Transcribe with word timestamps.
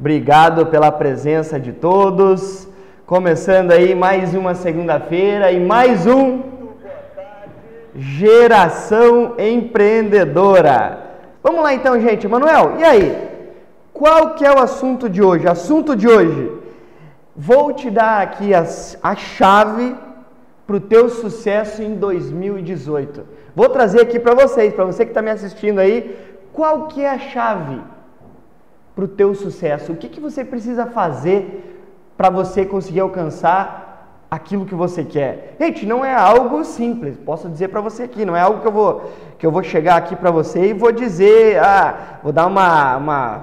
Obrigado 0.00 0.64
pela 0.64 0.90
presença 0.90 1.60
de 1.60 1.74
todos. 1.74 2.66
Começando 3.04 3.70
aí 3.70 3.94
mais 3.94 4.34
uma 4.34 4.54
segunda-feira 4.54 5.52
e 5.52 5.60
mais 5.60 6.06
um 6.06 6.40
Geração 7.94 9.34
Empreendedora. 9.38 11.18
Vamos 11.42 11.62
lá 11.62 11.74
então, 11.74 12.00
gente. 12.00 12.26
Manuel, 12.26 12.76
e 12.78 12.82
aí? 12.82 13.28
Qual 13.92 14.30
que 14.36 14.46
é 14.46 14.50
o 14.50 14.58
assunto 14.58 15.06
de 15.06 15.22
hoje? 15.22 15.46
Assunto 15.46 15.94
de 15.94 16.08
hoje. 16.08 16.50
Vou 17.36 17.74
te 17.74 17.90
dar 17.90 18.22
aqui 18.22 18.54
a, 18.54 18.64
a 19.02 19.14
chave 19.14 19.94
para 20.66 20.76
o 20.76 20.80
teu 20.80 21.10
sucesso 21.10 21.82
em 21.82 21.94
2018. 21.94 23.26
Vou 23.54 23.68
trazer 23.68 24.00
aqui 24.00 24.18
para 24.18 24.34
vocês, 24.34 24.72
para 24.72 24.86
você 24.86 25.04
que 25.04 25.10
está 25.10 25.20
me 25.20 25.30
assistindo 25.30 25.78
aí, 25.78 26.16
qual 26.54 26.86
que 26.86 27.02
é 27.02 27.10
a 27.10 27.18
chave 27.18 27.99
para 29.00 29.04
o 29.06 29.08
teu 29.08 29.34
sucesso? 29.34 29.92
O 29.92 29.96
que, 29.96 30.10
que 30.10 30.20
você 30.20 30.44
precisa 30.44 30.84
fazer 30.84 31.82
para 32.18 32.28
você 32.28 32.66
conseguir 32.66 33.00
alcançar 33.00 34.26
aquilo 34.30 34.66
que 34.66 34.74
você 34.74 35.02
quer? 35.02 35.56
Gente, 35.58 35.86
não 35.86 36.04
é 36.04 36.14
algo 36.14 36.62
simples. 36.64 37.16
Posso 37.16 37.48
dizer 37.48 37.68
para 37.68 37.80
você 37.80 38.02
aqui, 38.02 38.26
não 38.26 38.36
é 38.36 38.42
algo 38.42 38.60
que 38.60 38.66
eu 38.66 38.72
vou 38.72 39.10
que 39.38 39.46
eu 39.46 39.50
vou 39.50 39.62
chegar 39.62 39.96
aqui 39.96 40.14
para 40.14 40.30
você 40.30 40.66
e 40.66 40.74
vou 40.74 40.92
dizer, 40.92 41.58
ah, 41.60 42.18
vou 42.22 42.30
dar 42.30 42.46
uma 42.46 42.96
uma 42.98 43.40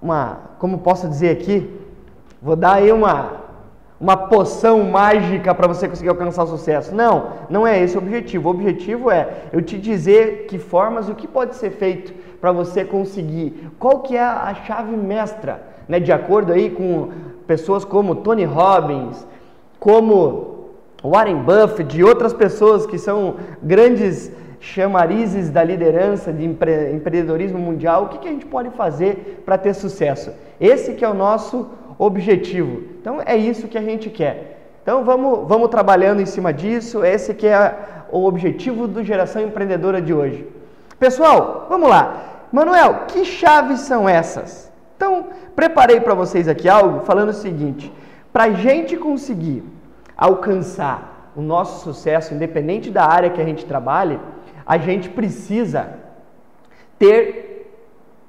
uma, 0.00 0.38
como 0.58 0.78
posso 0.78 1.06
dizer 1.06 1.30
aqui, 1.30 1.70
vou 2.40 2.56
dar 2.56 2.74
aí 2.74 2.90
uma 2.90 3.32
uma 4.00 4.16
poção 4.16 4.84
mágica 4.84 5.54
para 5.54 5.66
você 5.66 5.88
conseguir 5.88 6.10
alcançar 6.10 6.44
o 6.44 6.48
sucesso. 6.48 6.94
Não, 6.94 7.30
não 7.48 7.66
é 7.66 7.82
esse 7.82 7.96
o 7.96 8.00
objetivo. 8.00 8.48
O 8.48 8.52
objetivo 8.52 9.10
é 9.10 9.44
eu 9.52 9.62
te 9.62 9.78
dizer 9.78 10.46
que 10.48 10.58
formas, 10.58 11.08
o 11.08 11.14
que 11.14 11.26
pode 11.26 11.56
ser 11.56 11.70
feito 11.70 12.12
para 12.40 12.52
você 12.52 12.84
conseguir. 12.84 13.70
Qual 13.78 14.00
que 14.00 14.16
é 14.16 14.22
a 14.22 14.54
chave 14.66 14.96
mestra, 14.96 15.62
né? 15.88 15.98
De 15.98 16.12
acordo 16.12 16.52
aí 16.52 16.70
com 16.70 17.10
pessoas 17.46 17.84
como 17.84 18.16
Tony 18.16 18.44
Robbins, 18.44 19.26
como 19.80 20.56
Warren 21.02 21.42
Buffett 21.42 21.96
e 21.96 22.04
outras 22.04 22.34
pessoas 22.34 22.86
que 22.86 22.98
são 22.98 23.36
grandes 23.62 24.30
chamarizes 24.60 25.50
da 25.50 25.62
liderança 25.62 26.32
de 26.32 26.44
empre 26.44 26.92
empreendedorismo 26.92 27.58
mundial, 27.58 28.04
o 28.04 28.08
que, 28.08 28.18
que 28.18 28.28
a 28.28 28.32
gente 28.32 28.46
pode 28.46 28.70
fazer 28.70 29.42
para 29.44 29.56
ter 29.56 29.74
sucesso? 29.74 30.32
Esse 30.60 30.94
que 30.94 31.04
é 31.04 31.08
o 31.08 31.14
nosso 31.14 31.56
objetivo. 31.58 31.85
Então 33.00 33.20
é 33.24 33.36
isso 33.36 33.68
que 33.68 33.78
a 33.78 33.82
gente 33.82 34.10
quer. 34.10 34.56
Então 34.82 35.04
vamos, 35.04 35.48
vamos 35.48 35.68
trabalhando 35.68 36.20
em 36.20 36.26
cima 36.26 36.52
disso. 36.52 37.04
Esse 37.04 37.34
que 37.34 37.46
é 37.46 37.76
o 38.10 38.24
objetivo 38.24 38.86
do 38.86 39.02
Geração 39.02 39.42
Empreendedora 39.42 40.00
de 40.00 40.14
hoje. 40.14 40.46
Pessoal, 40.98 41.66
vamos 41.68 41.88
lá. 41.88 42.46
Manuel, 42.52 43.06
que 43.08 43.24
chaves 43.24 43.80
são 43.80 44.08
essas? 44.08 44.70
Então, 44.96 45.26
preparei 45.54 46.00
para 46.00 46.14
vocês 46.14 46.48
aqui 46.48 46.68
algo 46.68 47.00
falando 47.00 47.30
o 47.30 47.34
seguinte: 47.34 47.92
para 48.32 48.44
a 48.44 48.50
gente 48.52 48.96
conseguir 48.96 49.62
alcançar 50.16 51.32
o 51.36 51.42
nosso 51.42 51.84
sucesso, 51.84 52.32
independente 52.32 52.90
da 52.90 53.04
área 53.04 53.30
que 53.30 53.40
a 53.40 53.44
gente 53.44 53.66
trabalhe, 53.66 54.18
a 54.64 54.78
gente 54.78 55.08
precisa 55.10 55.90
ter 56.98 57.70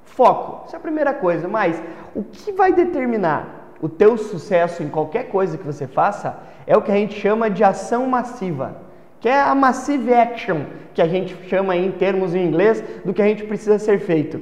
foco. 0.04 0.64
Essa 0.66 0.76
é 0.76 0.78
a 0.78 0.80
primeira 0.80 1.14
coisa. 1.14 1.48
Mas 1.48 1.82
o 2.14 2.22
que 2.22 2.52
vai 2.52 2.72
determinar 2.72 3.57
o 3.80 3.88
teu 3.88 4.16
sucesso 4.16 4.82
em 4.82 4.88
qualquer 4.88 5.28
coisa 5.28 5.56
que 5.56 5.66
você 5.66 5.86
faça 5.86 6.36
é 6.66 6.76
o 6.76 6.82
que 6.82 6.90
a 6.90 6.96
gente 6.96 7.18
chama 7.18 7.48
de 7.48 7.62
ação 7.62 8.06
massiva, 8.06 8.76
que 9.20 9.28
é 9.28 9.40
a 9.40 9.54
massive 9.54 10.12
action, 10.12 10.62
que 10.92 11.02
a 11.02 11.06
gente 11.06 11.36
chama 11.48 11.76
em 11.76 11.90
termos 11.92 12.34
em 12.34 12.44
inglês 12.44 12.82
do 13.04 13.14
que 13.14 13.22
a 13.22 13.26
gente 13.26 13.44
precisa 13.44 13.78
ser 13.78 14.00
feito. 14.00 14.40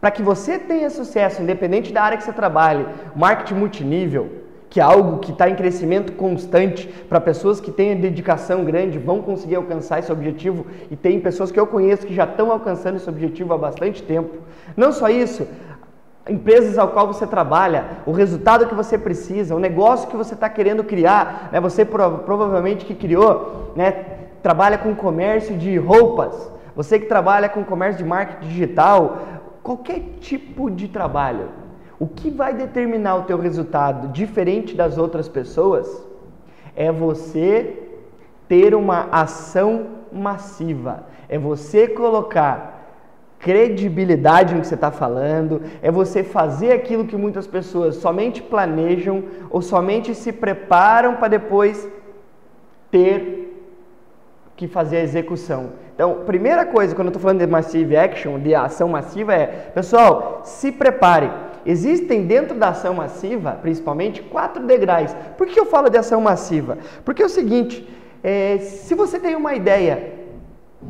Para 0.00 0.10
que 0.10 0.22
você 0.22 0.58
tenha 0.58 0.88
sucesso, 0.88 1.42
independente 1.42 1.92
da 1.92 2.02
área 2.02 2.16
que 2.16 2.24
você 2.24 2.32
trabalhe, 2.32 2.86
marketing 3.14 3.54
multinível, 3.54 4.30
que 4.70 4.78
é 4.78 4.82
algo 4.82 5.18
que 5.18 5.32
está 5.32 5.50
em 5.50 5.56
crescimento 5.56 6.12
constante 6.12 6.86
para 7.08 7.20
pessoas 7.20 7.60
que 7.60 7.72
têm 7.72 7.96
dedicação 7.96 8.64
grande, 8.64 8.98
vão 8.98 9.20
conseguir 9.20 9.56
alcançar 9.56 9.98
esse 9.98 10.12
objetivo 10.12 10.64
e 10.90 10.96
tem 10.96 11.20
pessoas 11.20 11.50
que 11.50 11.58
eu 11.58 11.66
conheço 11.66 12.06
que 12.06 12.14
já 12.14 12.24
estão 12.24 12.52
alcançando 12.52 12.96
esse 12.96 13.08
objetivo 13.08 13.52
há 13.52 13.58
bastante 13.58 14.00
tempo. 14.00 14.38
Não 14.76 14.92
só 14.92 15.08
isso, 15.08 15.46
empresas 16.28 16.78
ao 16.78 16.88
qual 16.88 17.06
você 17.06 17.26
trabalha, 17.26 17.84
o 18.04 18.12
resultado 18.12 18.66
que 18.66 18.74
você 18.74 18.98
precisa, 18.98 19.54
o 19.54 19.58
negócio 19.58 20.08
que 20.08 20.16
você 20.16 20.34
está 20.34 20.48
querendo 20.48 20.84
criar, 20.84 21.48
né? 21.52 21.60
você 21.60 21.84
provavelmente 21.84 22.84
que 22.84 22.94
criou, 22.94 23.72
né? 23.74 23.90
trabalha 24.42 24.78
com 24.78 24.94
comércio 24.94 25.56
de 25.56 25.76
roupas, 25.78 26.50
você 26.76 26.98
que 26.98 27.06
trabalha 27.06 27.48
com 27.48 27.64
comércio 27.64 28.02
de 28.02 28.08
marketing 28.08 28.48
digital, 28.48 29.18
qualquer 29.62 30.00
tipo 30.20 30.70
de 30.70 30.88
trabalho, 30.88 31.48
o 31.98 32.06
que 32.06 32.30
vai 32.30 32.54
determinar 32.54 33.16
o 33.16 33.22
teu 33.22 33.38
resultado 33.38 34.08
diferente 34.08 34.74
das 34.74 34.96
outras 34.96 35.28
pessoas 35.28 36.06
é 36.74 36.90
você 36.90 37.88
ter 38.48 38.74
uma 38.74 39.08
ação 39.12 39.86
massiva, 40.12 41.04
é 41.28 41.38
você 41.38 41.86
colocar 41.86 42.79
credibilidade 43.40 44.54
no 44.54 44.60
que 44.60 44.66
você 44.66 44.74
está 44.74 44.90
falando, 44.90 45.62
é 45.82 45.90
você 45.90 46.22
fazer 46.22 46.72
aquilo 46.72 47.06
que 47.06 47.16
muitas 47.16 47.46
pessoas 47.46 47.96
somente 47.96 48.42
planejam 48.42 49.24
ou 49.50 49.62
somente 49.62 50.14
se 50.14 50.30
preparam 50.32 51.16
para 51.16 51.28
depois 51.28 51.88
ter 52.90 53.46
que 54.56 54.68
fazer 54.68 54.98
a 54.98 55.02
execução. 55.02 55.70
Então, 55.94 56.22
primeira 56.26 56.66
coisa, 56.66 56.94
quando 56.94 57.06
eu 57.06 57.10
estou 57.10 57.22
falando 57.22 57.40
de 57.40 57.46
massive 57.46 57.96
action, 57.96 58.38
de 58.38 58.54
ação 58.54 58.88
massiva, 58.88 59.34
é, 59.34 59.46
pessoal, 59.74 60.42
se 60.44 60.70
prepare 60.70 61.30
Existem 61.64 62.26
dentro 62.26 62.58
da 62.58 62.70
ação 62.70 62.94
massiva, 62.94 63.52
principalmente, 63.52 64.22
quatro 64.22 64.64
degraus. 64.64 65.14
Por 65.36 65.46
que 65.46 65.60
eu 65.60 65.66
falo 65.66 65.90
de 65.90 65.98
ação 65.98 66.20
massiva? 66.20 66.78
Porque 67.04 67.22
é 67.22 67.26
o 67.26 67.28
seguinte: 67.28 67.86
é, 68.22 68.58
se 68.58 68.94
você 68.94 69.18
tem 69.18 69.36
uma 69.36 69.54
ideia 69.54 70.19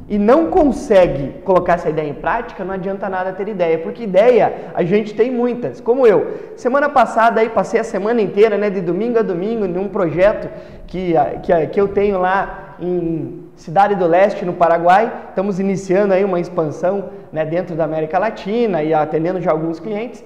e 0.09 0.19
não 0.19 0.47
consegue 0.51 1.41
colocar 1.45 1.75
essa 1.75 1.89
ideia 1.89 2.09
em 2.09 2.15
prática, 2.15 2.65
não 2.65 2.75
adianta 2.75 3.09
nada 3.09 3.33
ter 3.33 3.49
ideia, 3.49 3.79
porque 3.79 4.05
ideia 4.05 4.71
a 4.73 4.85
gente 4.85 5.15
tem 5.15 5.31
muitas, 5.31 5.81
como 5.81 6.07
eu. 6.07 6.53
Semana 6.57 6.89
passada 6.89 7.41
aí 7.41 7.49
passei 7.49 7.81
a 7.81 7.85
semana 7.85 8.21
inteira, 8.21 8.57
né, 8.57 8.71
de 8.71 8.81
domingo 8.81 9.19
a 9.19 9.23
domingo, 9.23 9.67
num 9.67 9.89
projeto 9.89 10.49
que, 10.87 11.15
que, 11.43 11.67
que 11.67 11.81
eu 11.81 11.89
tenho 11.89 12.21
lá 12.21 12.77
em 12.81 13.45
Cidade 13.57 13.95
do 13.97 14.07
Leste, 14.07 14.45
no 14.45 14.53
Paraguai. 14.53 15.13
Estamos 15.29 15.59
iniciando 15.59 16.15
aí 16.15 16.25
uma 16.25 16.39
expansão 16.39 17.11
né, 17.33 17.45
dentro 17.45 17.75
da 17.75 17.85
América 17.85 18.19
Latina 18.19 18.83
e 18.83 18.95
atendendo 18.95 19.41
já 19.41 19.51
alguns 19.51 19.81
clientes. 19.81 20.25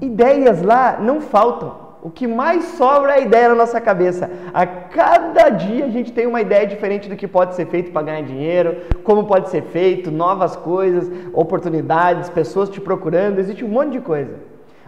Ideias 0.00 0.60
lá 0.60 0.98
não 1.00 1.20
faltam. 1.20 1.85
O 2.06 2.10
que 2.18 2.24
mais 2.24 2.62
sobra 2.78 3.14
é 3.14 3.14
a 3.16 3.18
ideia 3.18 3.48
na 3.48 3.56
nossa 3.56 3.80
cabeça. 3.80 4.30
A 4.54 4.64
cada 4.64 5.48
dia 5.48 5.86
a 5.86 5.88
gente 5.88 6.12
tem 6.12 6.24
uma 6.24 6.40
ideia 6.40 6.64
diferente 6.64 7.08
do 7.08 7.16
que 7.16 7.26
pode 7.26 7.56
ser 7.56 7.66
feito 7.66 7.90
para 7.90 8.02
ganhar 8.02 8.22
dinheiro, 8.22 8.76
como 9.02 9.26
pode 9.26 9.48
ser 9.50 9.62
feito, 9.62 10.08
novas 10.08 10.54
coisas, 10.54 11.10
oportunidades, 11.32 12.30
pessoas 12.30 12.68
te 12.68 12.80
procurando, 12.80 13.40
existe 13.40 13.64
um 13.64 13.68
monte 13.68 13.94
de 13.94 14.00
coisa. 14.00 14.36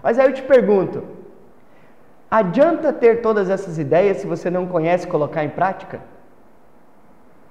Mas 0.01 0.17
aí 0.17 0.29
eu 0.29 0.33
te 0.33 0.43
pergunto: 0.43 1.03
adianta 2.31 2.93
ter 2.93 3.21
todas 3.21 3.51
essas 3.51 3.81
ideias 3.81 4.19
se 4.19 4.27
você 4.29 4.49
não 4.49 4.69
conhece 4.69 5.05
colocar 5.09 5.43
em 5.43 5.51
prática? 5.51 6.01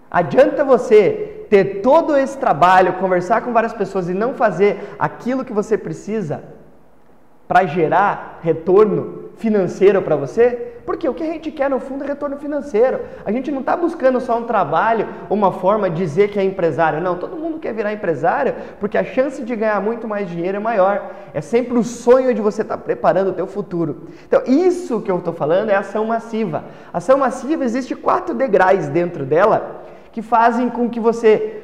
Adianta 0.10 0.64
você 0.64 1.46
ter 1.50 1.82
todo 1.82 2.16
esse 2.16 2.38
trabalho, 2.38 2.94
conversar 2.94 3.42
com 3.42 3.52
várias 3.52 3.74
pessoas 3.74 4.08
e 4.08 4.14
não 4.14 4.34
fazer 4.34 4.96
aquilo 4.98 5.44
que 5.44 5.52
você 5.52 5.78
precisa? 5.78 6.56
para 7.48 7.66
gerar 7.66 8.40
retorno 8.44 9.27
financeiro 9.38 10.02
para 10.02 10.16
você? 10.16 10.74
Porque 10.86 11.08
o 11.08 11.14
que 11.14 11.24
a 11.24 11.28
gente 11.28 11.52
quer 11.52 11.70
no 11.70 11.80
fundo 11.80 12.04
é 12.04 12.08
retorno 12.08 12.38
financeiro. 12.38 13.02
A 13.26 13.32
gente 13.32 13.52
não 13.52 13.60
está 13.60 13.76
buscando 13.76 14.22
só 14.22 14.38
um 14.38 14.44
trabalho, 14.44 15.08
uma 15.30 15.52
forma 15.52 15.90
de 15.90 15.98
dizer 15.98 16.30
que 16.30 16.40
é 16.40 16.44
empresário. 16.44 17.02
Não, 17.02 17.18
todo 17.18 17.36
mundo 17.36 17.60
quer 17.60 17.74
virar 17.74 17.92
empresário 17.92 18.56
porque 18.80 18.98
a 18.98 19.04
chance 19.04 19.44
de 19.44 19.56
ganhar 19.56 19.82
muito 19.82 20.08
mais 20.08 20.30
dinheiro 20.30 20.58
é 20.58 20.60
maior. 20.60 21.12
É 21.34 21.42
sempre 21.42 21.78
o 21.78 21.84
sonho 21.84 22.34
de 22.34 22.42
você 22.42 22.62
estar 22.62 22.78
tá 22.78 22.84
preparando 22.84 23.32
o 23.32 23.34
teu 23.34 23.48
futuro. 23.48 24.08
Então, 24.26 24.42
isso 24.46 25.02
que 25.02 25.12
eu 25.12 25.18
estou 25.18 25.34
falando 25.34 25.70
é 25.70 25.76
ação 25.76 26.06
massiva. 26.06 26.64
Ação 26.94 27.18
massiva 27.18 27.64
existe 27.64 27.96
quatro 27.96 28.34
degraus 28.34 28.88
dentro 28.88 29.26
dela 29.26 29.84
que 30.12 30.22
fazem 30.22 30.70
com 30.70 30.90
que 30.90 31.00
você 31.00 31.64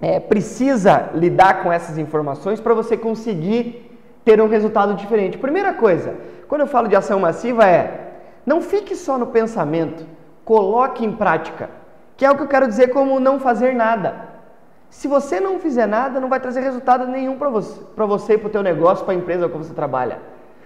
é, 0.00 0.18
precisa 0.18 1.10
lidar 1.14 1.62
com 1.62 1.72
essas 1.72 1.98
informações 1.98 2.60
para 2.60 2.74
você 2.74 2.96
conseguir 2.96 3.90
ter 4.24 4.40
um 4.40 4.48
resultado 4.48 4.94
diferente. 4.94 5.38
Primeira 5.38 5.72
coisa, 5.72 6.14
quando 6.50 6.62
eu 6.62 6.66
falo 6.66 6.88
de 6.88 6.96
ação 6.96 7.20
massiva 7.20 7.64
é 7.64 8.08
não 8.44 8.60
fique 8.60 8.96
só 8.96 9.16
no 9.16 9.28
pensamento, 9.28 10.04
coloque 10.44 11.06
em 11.06 11.12
prática, 11.12 11.70
que 12.16 12.26
é 12.26 12.30
o 12.30 12.34
que 12.36 12.42
eu 12.42 12.48
quero 12.48 12.66
dizer 12.66 12.88
como 12.88 13.20
não 13.20 13.38
fazer 13.38 13.72
nada. 13.72 14.30
Se 14.88 15.06
você 15.06 15.38
não 15.38 15.60
fizer 15.60 15.86
nada, 15.86 16.18
não 16.18 16.28
vai 16.28 16.40
trazer 16.40 16.58
resultado 16.62 17.06
nenhum 17.06 17.38
para 17.38 17.48
você, 17.48 17.80
para 17.94 18.04
você, 18.04 18.36
para 18.36 18.48
o 18.48 18.50
teu 18.50 18.64
negócio, 18.64 19.04
para 19.04 19.14
a 19.14 19.16
empresa 19.16 19.48
que 19.48 19.56
você 19.56 19.72
trabalha. 19.72 20.18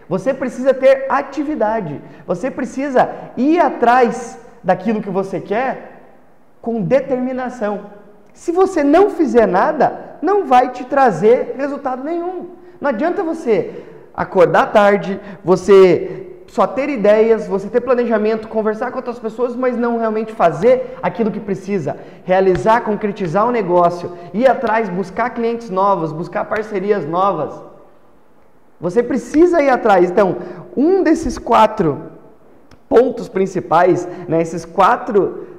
Você 0.08 0.32
precisa 0.32 0.72
ter 0.72 1.04
atividade. 1.10 2.00
Você 2.26 2.50
precisa 2.50 3.10
ir 3.36 3.60
atrás 3.60 4.38
daquilo 4.62 5.02
que 5.02 5.10
você 5.10 5.38
quer 5.38 6.00
com 6.62 6.80
determinação. 6.80 7.90
Se 8.32 8.50
você 8.52 8.82
não 8.82 9.10
fizer 9.10 9.46
nada, 9.46 10.16
não 10.22 10.46
vai 10.46 10.70
te 10.70 10.82
trazer 10.86 11.56
resultado 11.58 12.02
nenhum. 12.02 12.52
Não 12.80 12.88
adianta 12.88 13.22
você 13.22 13.84
acordar 14.14 14.72
tarde, 14.72 15.20
você 15.44 16.34
só 16.46 16.66
ter 16.68 16.88
ideias, 16.88 17.48
você 17.48 17.68
ter 17.68 17.80
planejamento, 17.80 18.46
conversar 18.46 18.92
com 18.92 18.98
outras 18.98 19.18
pessoas, 19.18 19.56
mas 19.56 19.76
não 19.76 19.98
realmente 19.98 20.32
fazer 20.32 20.96
aquilo 21.02 21.32
que 21.32 21.40
precisa, 21.40 21.96
realizar, 22.24 22.82
concretizar 22.82 23.44
o 23.44 23.48
um 23.48 23.52
negócio, 23.52 24.12
ir 24.32 24.46
atrás, 24.46 24.88
buscar 24.88 25.30
clientes 25.30 25.68
novos, 25.68 26.12
buscar 26.12 26.44
parcerias 26.44 27.04
novas. 27.04 27.60
Você 28.80 29.02
precisa 29.02 29.60
ir 29.60 29.70
atrás. 29.70 30.10
Então, 30.10 30.36
um 30.76 31.02
desses 31.02 31.38
quatro 31.38 32.12
pontos 32.88 33.28
principais, 33.28 34.06
né, 34.28 34.40
esses 34.40 34.64
quatro 34.64 35.53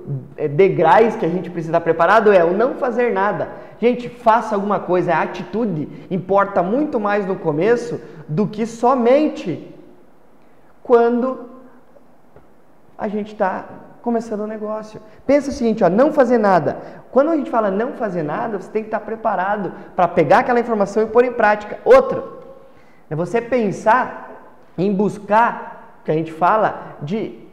degraus 0.56 1.16
que 1.16 1.26
a 1.26 1.30
gente 1.30 1.50
precisa 1.50 1.72
estar 1.72 1.82
preparado 1.82 2.32
é 2.32 2.44
o 2.44 2.54
não 2.54 2.76
fazer 2.76 3.12
nada. 3.12 3.50
Gente, 3.80 4.08
faça 4.08 4.56
alguma 4.56 4.80
coisa, 4.80 5.14
a 5.14 5.22
atitude 5.22 5.88
importa 6.10 6.62
muito 6.62 7.00
mais 7.00 7.26
no 7.26 7.36
começo 7.36 8.00
do 8.28 8.48
que 8.48 8.66
somente 8.66 9.74
quando 10.84 11.50
a 12.98 13.08
gente 13.08 13.34
está 13.34 13.66
começando 14.02 14.42
o 14.42 14.44
um 14.44 14.48
negócio. 14.48 15.02
Pensa 15.26 15.50
o 15.50 15.54
seguinte, 15.54 15.84
ó, 15.84 15.90
não 15.90 16.14
fazer 16.14 16.38
nada. 16.38 16.78
Quando 17.12 17.32
a 17.32 17.36
gente 17.36 17.50
fala 17.50 17.72
não 17.72 17.94
fazer 17.94 18.24
nada, 18.24 18.60
você 18.60 18.70
tem 18.70 18.84
que 18.84 18.88
estar 18.88 19.00
preparado 19.00 19.74
para 19.96 20.08
pegar 20.08 20.40
aquela 20.40 20.60
informação 20.60 21.02
e 21.02 21.08
pôr 21.08 21.26
em 21.26 21.34
prática. 21.34 21.80
Outro, 21.84 22.44
é 23.10 23.16
você 23.16 23.42
pensar 23.42 24.32
em 24.78 24.94
buscar, 24.94 26.02
que 26.06 26.12
a 26.12 26.14
gente 26.14 26.32
fala, 26.32 26.98
de 27.02 27.45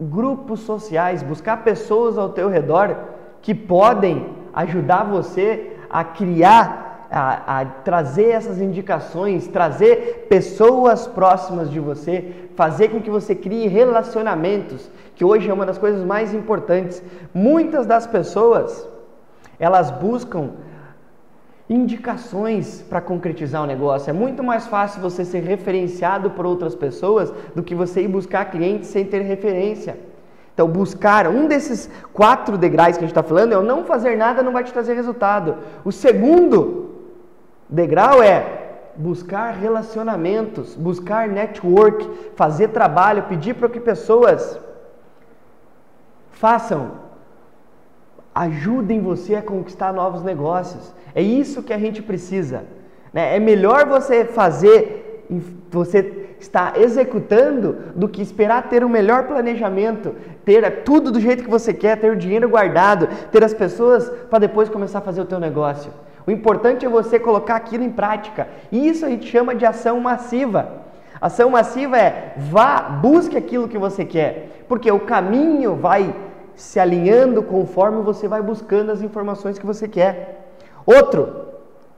grupos 0.00 0.60
sociais, 0.60 1.22
buscar 1.22 1.62
pessoas 1.62 2.16
ao 2.16 2.30
teu 2.30 2.48
redor 2.48 2.96
que 3.42 3.54
podem 3.54 4.26
ajudar 4.54 5.04
você 5.04 5.76
a 5.90 6.02
criar 6.02 6.90
a, 7.10 7.60
a, 7.60 7.64
trazer 7.64 8.28
essas 8.28 8.60
indicações, 8.60 9.48
trazer 9.48 10.26
pessoas 10.28 11.08
próximas 11.08 11.68
de 11.68 11.80
você, 11.80 12.48
fazer 12.54 12.88
com 12.88 13.00
que 13.00 13.10
você 13.10 13.34
crie 13.34 13.66
relacionamentos, 13.66 14.88
que 15.16 15.24
hoje 15.24 15.50
é 15.50 15.52
uma 15.52 15.66
das 15.66 15.76
coisas 15.76 16.04
mais 16.04 16.32
importantes. 16.32 17.02
Muitas 17.34 17.84
das 17.84 18.06
pessoas, 18.06 18.88
elas 19.58 19.90
buscam 19.90 20.50
indicações 21.70 22.82
para 22.82 23.00
concretizar 23.00 23.62
o 23.62 23.66
negócio. 23.66 24.10
É 24.10 24.12
muito 24.12 24.42
mais 24.42 24.66
fácil 24.66 25.00
você 25.00 25.24
ser 25.24 25.44
referenciado 25.44 26.30
por 26.30 26.44
outras 26.44 26.74
pessoas 26.74 27.32
do 27.54 27.62
que 27.62 27.76
você 27.76 28.02
ir 28.02 28.08
buscar 28.08 28.50
clientes 28.50 28.88
sem 28.88 29.04
ter 29.04 29.20
referência. 29.20 29.96
Então, 30.52 30.66
buscar 30.66 31.28
um 31.28 31.46
desses 31.46 31.88
quatro 32.12 32.58
degraus 32.58 32.96
que 32.96 33.04
a 33.04 33.06
gente 33.06 33.16
está 33.16 33.22
falando 33.22 33.52
é 33.52 33.56
o 33.56 33.62
não 33.62 33.84
fazer 33.84 34.16
nada 34.16 34.42
não 34.42 34.52
vai 34.52 34.64
te 34.64 34.72
trazer 34.72 34.94
resultado. 34.94 35.58
O 35.84 35.92
segundo 35.92 36.90
Degrau 37.68 38.20
é 38.20 38.58
buscar 38.96 39.52
relacionamentos, 39.52 40.74
buscar 40.74 41.28
network, 41.28 42.32
fazer 42.34 42.68
trabalho, 42.68 43.22
pedir 43.22 43.54
para 43.54 43.68
que 43.68 43.78
pessoas 43.78 44.58
façam, 46.32 46.90
ajudem 48.34 49.00
você 49.00 49.34
a 49.34 49.42
conquistar 49.42 49.92
novos 49.92 50.22
negócios. 50.22 50.94
É 51.14 51.22
isso 51.22 51.62
que 51.62 51.72
a 51.72 51.78
gente 51.78 52.02
precisa. 52.02 52.64
Né? 53.12 53.36
É 53.36 53.40
melhor 53.40 53.86
você 53.86 54.24
fazer, 54.24 55.26
você 55.70 56.28
está 56.38 56.72
executando, 56.76 57.76
do 57.94 58.08
que 58.08 58.22
esperar 58.22 58.68
ter 58.68 58.82
o 58.82 58.88
melhor 58.88 59.24
planejamento, 59.24 60.14
ter 60.44 60.82
tudo 60.82 61.10
do 61.12 61.20
jeito 61.20 61.44
que 61.44 61.50
você 61.50 61.72
quer, 61.72 62.00
ter 62.00 62.10
o 62.10 62.16
dinheiro 62.16 62.48
guardado, 62.48 63.08
ter 63.30 63.44
as 63.44 63.52
pessoas 63.52 64.08
para 64.30 64.38
depois 64.38 64.68
começar 64.68 64.98
a 64.98 65.02
fazer 65.02 65.20
o 65.20 65.26
teu 65.26 65.38
negócio. 65.38 65.92
O 66.26 66.30
importante 66.30 66.86
é 66.86 66.88
você 66.88 67.18
colocar 67.18 67.56
aquilo 67.56 67.84
em 67.84 67.90
prática. 67.90 68.48
E 68.70 68.88
isso 68.88 69.04
a 69.04 69.08
gente 69.08 69.26
chama 69.26 69.54
de 69.54 69.66
ação 69.66 70.00
massiva. 70.00 70.80
Ação 71.20 71.50
massiva 71.50 71.98
é 71.98 72.34
vá, 72.36 72.80
busque 72.80 73.36
aquilo 73.36 73.68
que 73.68 73.76
você 73.76 74.04
quer, 74.04 74.64
porque 74.66 74.90
o 74.90 75.00
caminho 75.00 75.76
vai 75.76 76.14
se 76.60 76.78
alinhando 76.78 77.42
conforme 77.42 78.02
você 78.02 78.28
vai 78.28 78.42
buscando 78.42 78.92
as 78.92 79.00
informações 79.00 79.58
que 79.58 79.64
você 79.64 79.88
quer. 79.88 80.52
Outro, 80.84 81.46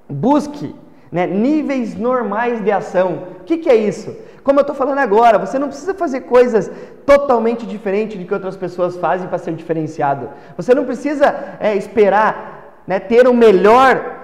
busque 0.08 0.74
né, 1.10 1.26
níveis 1.26 1.96
normais 1.96 2.62
de 2.62 2.70
ação. 2.70 3.24
O 3.40 3.44
que, 3.44 3.58
que 3.58 3.68
é 3.68 3.74
isso? 3.74 4.14
Como 4.44 4.60
eu 4.60 4.62
estou 4.62 4.76
falando 4.76 4.98
agora, 4.98 5.36
você 5.36 5.58
não 5.58 5.66
precisa 5.66 5.94
fazer 5.94 6.22
coisas 6.22 6.70
totalmente 7.04 7.66
diferentes 7.66 8.16
de 8.16 8.24
que 8.24 8.32
outras 8.32 8.56
pessoas 8.56 8.96
fazem 8.96 9.26
para 9.26 9.38
ser 9.38 9.52
diferenciado. 9.54 10.30
Você 10.56 10.72
não 10.72 10.84
precisa 10.84 11.56
é, 11.58 11.74
esperar 11.74 12.82
né, 12.86 13.00
ter 13.00 13.26
o 13.26 13.34
melhor 13.34 14.20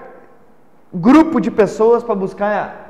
grupo 0.93 1.41
de 1.41 1.51
pessoas 1.51 2.01
para 2.01 2.15
buscar. 2.15 2.85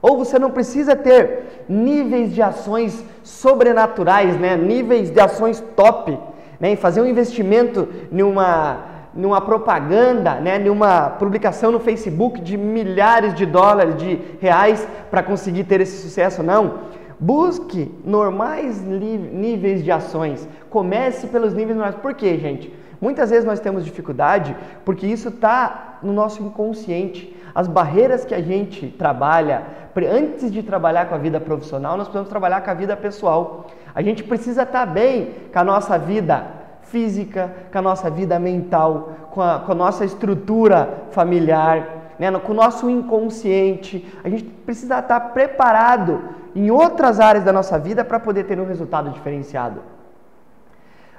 Ou 0.00 0.16
você 0.16 0.38
não 0.38 0.50
precisa 0.50 0.96
ter 0.96 1.64
níveis 1.68 2.32
de 2.32 2.40
ações 2.40 3.04
sobrenaturais, 3.22 4.40
né, 4.40 4.56
níveis 4.56 5.10
de 5.10 5.20
ações 5.20 5.62
top, 5.76 6.18
né, 6.60 6.76
fazer 6.76 7.00
um 7.00 7.06
investimento 7.06 7.88
numa 8.12 8.90
numa 9.12 9.40
propaganda, 9.40 10.36
né, 10.36 10.56
numa 10.58 11.10
publicação 11.10 11.72
no 11.72 11.80
Facebook 11.80 12.40
de 12.40 12.56
milhares 12.56 13.34
de 13.34 13.44
dólares, 13.44 13.96
de 13.96 14.18
reais 14.40 14.86
para 15.10 15.20
conseguir 15.22 15.64
ter 15.64 15.80
esse 15.80 16.00
sucesso, 16.02 16.42
não. 16.44 16.90
Busque 17.18 17.92
normais 18.04 18.80
níveis 18.80 19.84
de 19.84 19.90
ações. 19.90 20.48
Comece 20.70 21.26
pelos 21.26 21.52
níveis 21.52 21.76
normais. 21.76 21.96
Por 21.96 22.14
quê, 22.14 22.38
gente? 22.38 22.72
Muitas 23.00 23.30
vezes 23.30 23.44
nós 23.44 23.60
temos 23.60 23.84
dificuldade 23.84 24.56
porque 24.84 25.06
isso 25.06 25.28
está 25.28 25.98
no 26.02 26.12
nosso 26.12 26.42
inconsciente. 26.42 27.36
As 27.54 27.66
barreiras 27.66 28.24
que 28.24 28.34
a 28.34 28.40
gente 28.40 28.86
trabalha, 28.86 29.64
antes 30.10 30.52
de 30.52 30.62
trabalhar 30.62 31.08
com 31.08 31.14
a 31.14 31.18
vida 31.18 31.40
profissional, 31.40 31.96
nós 31.96 32.06
precisamos 32.06 32.30
trabalhar 32.30 32.60
com 32.62 32.70
a 32.70 32.74
vida 32.74 32.96
pessoal. 32.96 33.66
A 33.94 34.02
gente 34.02 34.22
precisa 34.22 34.62
estar 34.62 34.86
bem 34.86 35.34
com 35.52 35.58
a 35.58 35.64
nossa 35.64 35.98
vida 35.98 36.46
física, 36.82 37.52
com 37.70 37.78
a 37.78 37.82
nossa 37.82 38.10
vida 38.10 38.38
mental, 38.38 39.12
com 39.30 39.40
a, 39.40 39.60
com 39.60 39.72
a 39.72 39.74
nossa 39.74 40.04
estrutura 40.04 41.04
familiar, 41.10 42.14
né, 42.18 42.30
com 42.38 42.52
o 42.52 42.54
nosso 42.54 42.90
inconsciente. 42.90 44.06
A 44.22 44.28
gente 44.28 44.44
precisa 44.44 44.98
estar 44.98 45.20
preparado 45.32 46.20
em 46.54 46.70
outras 46.70 47.20
áreas 47.20 47.44
da 47.44 47.52
nossa 47.52 47.78
vida 47.78 48.04
para 48.04 48.20
poder 48.20 48.44
ter 48.44 48.58
um 48.58 48.66
resultado 48.66 49.10
diferenciado. 49.10 49.80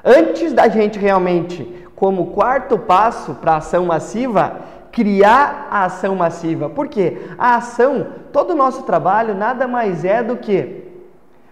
Antes 0.04 0.52
da 0.52 0.68
gente 0.68 1.00
realmente, 1.00 1.86
como 1.96 2.28
quarto 2.28 2.78
passo 2.78 3.36
para 3.36 3.54
a 3.54 3.58
ação 3.58 3.86
massiva, 3.86 4.60
criar 4.92 5.68
a 5.72 5.86
ação 5.86 6.16
massiva. 6.16 6.70
Por 6.70 6.88
quê? 6.88 7.18
A 7.38 7.56
ação, 7.56 8.08
todo 8.34 8.52
o 8.52 8.56
nosso 8.56 8.84
trabalho 8.84 9.34
nada 9.34 9.68
mais 9.68 10.04
é 10.04 10.22
do 10.22 10.38
que 10.38 10.91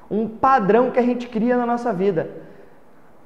um 0.09 0.27
padrão 0.27 0.91
que 0.91 0.99
a 0.99 1.03
gente 1.03 1.27
cria 1.27 1.57
na 1.57 1.65
nossa 1.65 1.93
vida. 1.93 2.29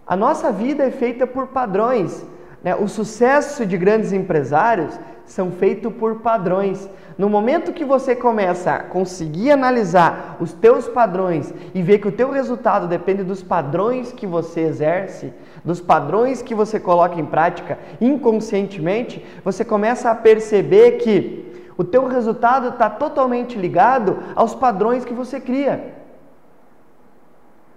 A 0.06 0.16
nossa 0.16 0.52
vida 0.52 0.84
é 0.84 0.92
feita 0.92 1.26
por 1.26 1.48
padrões. 1.48 2.26
Né? 2.64 2.76
O 2.76 2.88
sucesso 2.88 3.66
de 3.66 3.78
grandes 3.78 4.12
empresários 4.12 5.00
são 5.26 5.52
feitos 5.52 5.94
por 5.94 6.16
padrões. 6.16 6.90
No 7.18 7.30
momento 7.30 7.72
que 7.72 7.86
você 7.86 8.16
começa 8.16 8.74
a 8.74 8.84
conseguir 8.84 9.52
analisar 9.52 10.38
os 10.40 10.52
teus 10.52 10.88
padrões 10.88 11.54
e 11.74 11.82
ver 11.82 12.00
que 12.00 12.08
o 12.08 12.12
teu 12.12 12.32
resultado 12.32 12.88
depende 12.88 13.24
dos 13.24 13.42
padrões 13.42 14.12
que 14.12 14.28
você 14.28 14.62
exerce, 14.62 15.32
dos 15.64 15.80
padrões 15.80 16.42
que 16.42 16.56
você 16.56 16.80
coloca 16.80 17.20
em 17.20 17.26
prática 17.26 17.78
inconscientemente, 18.02 19.24
você 19.44 19.64
começa 19.64 20.10
a 20.10 20.16
perceber 20.16 20.94
que 20.94 21.72
o 21.78 21.84
teu 21.84 22.08
resultado 22.08 22.70
está 22.70 22.90
totalmente 22.90 23.58
ligado 23.58 24.20
aos 24.36 24.54
padrões 24.54 25.06
que 25.06 25.14
você 25.14 25.40
cria. 25.40 26.03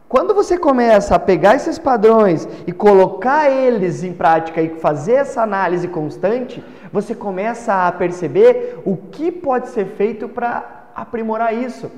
Quando 0.09 0.35
você 0.35 0.57
começa 0.57 1.17
a 1.17 1.19
pegar 1.19 1.57
esses 1.57 1.81
padrões 1.81 2.47
e 2.65 2.71
colocar 2.71 3.51
eles 3.51 4.05
em 4.05 4.13
prática 4.13 4.63
e 4.63 4.69
fazer 4.77 5.15
essa 5.15 5.43
análise 5.43 5.89
constante, 5.89 6.63
você 6.93 7.13
começa 7.13 7.89
a 7.89 7.91
perceber 7.91 8.79
o 8.85 8.97
que 8.97 9.33
pode 9.33 9.69
ser 9.71 9.85
feito 9.85 10.29
para 10.29 10.91
aprimorar 10.95 11.53
isso. 11.53 11.91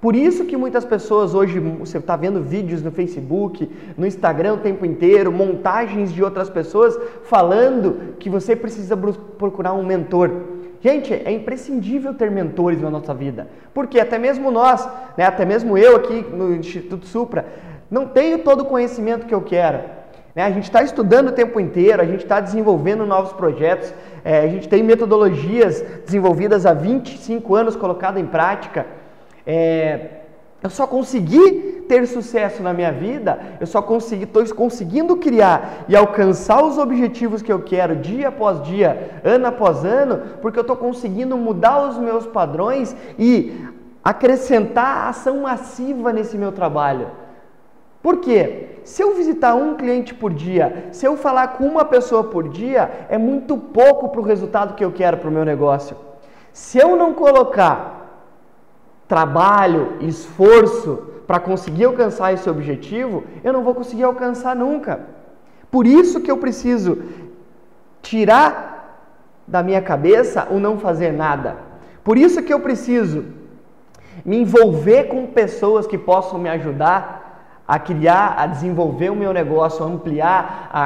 Por 0.00 0.16
isso 0.16 0.44
que 0.44 0.56
muitas 0.56 0.84
pessoas 0.84 1.32
hoje, 1.32 1.60
você 1.60 1.98
está 1.98 2.16
vendo 2.16 2.42
vídeos 2.42 2.82
no 2.82 2.90
Facebook, 2.90 3.70
no 3.96 4.04
Instagram 4.04 4.54
o 4.54 4.58
tempo 4.58 4.84
inteiro, 4.84 5.30
montagens 5.30 6.12
de 6.12 6.24
outras 6.24 6.50
pessoas 6.50 6.98
falando 7.22 8.16
que 8.18 8.28
você 8.28 8.56
precisa 8.56 8.96
procurar 8.96 9.74
um 9.74 9.86
mentor. 9.86 10.30
Gente, 10.84 11.14
é 11.14 11.32
imprescindível 11.32 12.12
ter 12.12 12.30
mentores 12.30 12.78
na 12.78 12.90
nossa 12.90 13.14
vida, 13.14 13.48
porque 13.72 13.98
até 13.98 14.18
mesmo 14.18 14.50
nós, 14.50 14.86
né, 15.16 15.24
até 15.24 15.42
mesmo 15.42 15.78
eu 15.78 15.96
aqui 15.96 16.20
no 16.30 16.54
Instituto 16.54 17.06
Supra, 17.06 17.46
não 17.90 18.06
tenho 18.06 18.40
todo 18.40 18.64
o 18.64 18.64
conhecimento 18.66 19.24
que 19.24 19.34
eu 19.34 19.40
quero. 19.40 19.78
Né? 20.34 20.44
A 20.44 20.50
gente 20.50 20.64
está 20.64 20.82
estudando 20.82 21.28
o 21.28 21.32
tempo 21.32 21.58
inteiro, 21.58 22.02
a 22.02 22.04
gente 22.04 22.24
está 22.24 22.38
desenvolvendo 22.38 23.06
novos 23.06 23.32
projetos, 23.32 23.94
é, 24.22 24.40
a 24.40 24.46
gente 24.46 24.68
tem 24.68 24.82
metodologias 24.82 25.80
desenvolvidas 26.04 26.66
há 26.66 26.74
25 26.74 27.54
anos 27.54 27.76
colocadas 27.76 28.22
em 28.22 28.26
prática. 28.26 28.84
É, 29.46 30.00
eu 30.64 30.70
só 30.70 30.86
consegui 30.86 31.84
ter 31.86 32.06
sucesso 32.06 32.62
na 32.62 32.72
minha 32.72 32.90
vida, 32.90 33.38
eu 33.60 33.66
só 33.66 33.82
consegui, 33.82 34.24
estou 34.24 34.42
conseguindo 34.54 35.14
criar 35.14 35.84
e 35.86 35.94
alcançar 35.94 36.64
os 36.64 36.78
objetivos 36.78 37.42
que 37.42 37.52
eu 37.52 37.60
quero 37.60 37.96
dia 37.96 38.28
após 38.28 38.62
dia, 38.62 39.20
ano 39.22 39.46
após 39.46 39.84
ano, 39.84 40.22
porque 40.40 40.58
eu 40.58 40.62
estou 40.62 40.74
conseguindo 40.74 41.36
mudar 41.36 41.86
os 41.86 41.98
meus 41.98 42.26
padrões 42.26 42.96
e 43.18 43.52
acrescentar 44.02 45.08
ação 45.08 45.42
massiva 45.42 46.14
nesse 46.14 46.38
meu 46.38 46.50
trabalho. 46.50 47.08
Por 48.02 48.20
quê? 48.20 48.78
Se 48.84 49.02
eu 49.02 49.14
visitar 49.14 49.54
um 49.54 49.74
cliente 49.74 50.14
por 50.14 50.32
dia, 50.32 50.88
se 50.92 51.06
eu 51.06 51.14
falar 51.14 51.48
com 51.48 51.66
uma 51.66 51.84
pessoa 51.84 52.24
por 52.24 52.48
dia, 52.48 53.06
é 53.10 53.18
muito 53.18 53.58
pouco 53.58 54.08
para 54.08 54.20
o 54.22 54.24
resultado 54.24 54.74
que 54.74 54.84
eu 54.84 54.92
quero 54.92 55.18
para 55.18 55.28
o 55.28 55.32
meu 55.32 55.44
negócio. 55.44 55.94
Se 56.54 56.78
eu 56.78 56.96
não 56.96 57.12
colocar 57.12 58.03
trabalho, 59.14 59.82
esforço 60.00 60.92
para 61.24 61.38
conseguir 61.38 61.84
alcançar 61.84 62.32
esse 62.32 62.50
objetivo, 62.50 63.22
eu 63.44 63.52
não 63.52 63.62
vou 63.62 63.72
conseguir 63.72 64.02
alcançar 64.02 64.56
nunca. 64.56 64.94
Por 65.70 65.86
isso 65.86 66.20
que 66.20 66.32
eu 66.32 66.38
preciso 66.38 67.00
tirar 68.02 68.50
da 69.46 69.62
minha 69.62 69.80
cabeça 69.80 70.48
o 70.50 70.58
não 70.58 70.80
fazer 70.80 71.12
nada. 71.12 71.58
Por 72.02 72.18
isso 72.18 72.42
que 72.42 72.52
eu 72.52 72.58
preciso 72.58 73.24
me 74.24 74.38
envolver 74.38 75.04
com 75.04 75.28
pessoas 75.28 75.86
que 75.86 75.96
possam 75.96 76.36
me 76.36 76.48
ajudar 76.48 77.62
a 77.68 77.78
criar, 77.78 78.34
a 78.36 78.48
desenvolver 78.48 79.10
o 79.10 79.16
meu 79.16 79.32
negócio, 79.32 79.84
a 79.84 79.88
ampliar, 79.88 80.70
a 80.72 80.82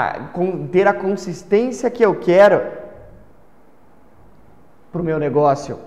ter 0.71 0.87
a 0.87 0.93
consistência 0.93 1.91
que 1.91 2.05
eu 2.05 2.15
quero 2.17 2.61
para 4.93 5.01
o 5.01 5.05
meu 5.05 5.19
negócio. 5.19 5.79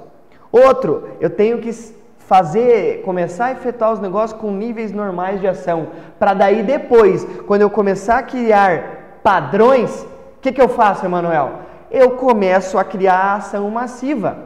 Outro, 0.51 1.07
eu 1.19 1.29
tenho 1.29 1.59
que 1.59 2.00
fazer, 2.31 3.01
começar 3.03 3.47
a 3.47 3.51
efetuar 3.51 3.91
os 3.91 3.99
negócios 3.99 4.39
com 4.39 4.51
níveis 4.51 4.93
normais 4.93 5.41
de 5.41 5.47
ação, 5.49 5.87
para 6.17 6.33
daí 6.33 6.63
depois, 6.63 7.27
quando 7.45 7.61
eu 7.61 7.69
começar 7.69 8.19
a 8.19 8.23
criar 8.23 9.19
padrões, 9.21 10.03
o 10.37 10.39
que, 10.41 10.53
que 10.53 10.61
eu 10.61 10.69
faço, 10.69 11.05
Emanuel? 11.05 11.59
Eu 11.91 12.11
começo 12.11 12.77
a 12.77 12.85
criar 12.85 13.17
a 13.17 13.35
ação 13.35 13.69
massiva. 13.69 14.37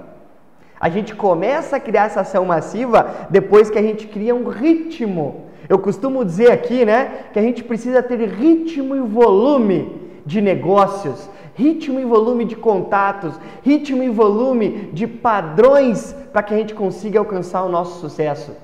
A 0.79 0.89
gente 0.89 1.13
começa 1.13 1.75
a 1.75 1.79
criar 1.79 2.05
essa 2.05 2.21
ação 2.21 2.43
massiva 2.43 3.27
depois 3.29 3.69
que 3.69 3.77
a 3.77 3.83
gente 3.83 4.07
cria 4.07 4.33
um 4.33 4.49
ritmo. 4.49 5.45
Eu 5.69 5.77
costumo 5.77 6.25
dizer 6.25 6.51
aqui, 6.51 6.85
né, 6.85 7.25
que 7.33 7.37
a 7.37 7.43
gente 7.43 7.63
precisa 7.63 8.01
ter 8.01 8.19
ritmo 8.27 8.95
e 8.95 8.99
volume 9.01 10.11
de 10.25 10.41
negócios, 10.41 11.29
ritmo 11.55 11.99
e 11.99 12.05
volume 12.05 12.45
de 12.45 12.55
contatos, 12.55 13.39
ritmo 13.63 14.03
e 14.03 14.09
volume 14.09 14.89
de 14.93 15.07
padrões 15.07 16.13
para 16.31 16.43
que 16.43 16.53
a 16.53 16.57
gente 16.57 16.75
consiga 16.75 17.17
alcançar 17.17 17.63
o 17.63 17.69
nosso 17.69 17.99
sucesso. 17.99 18.55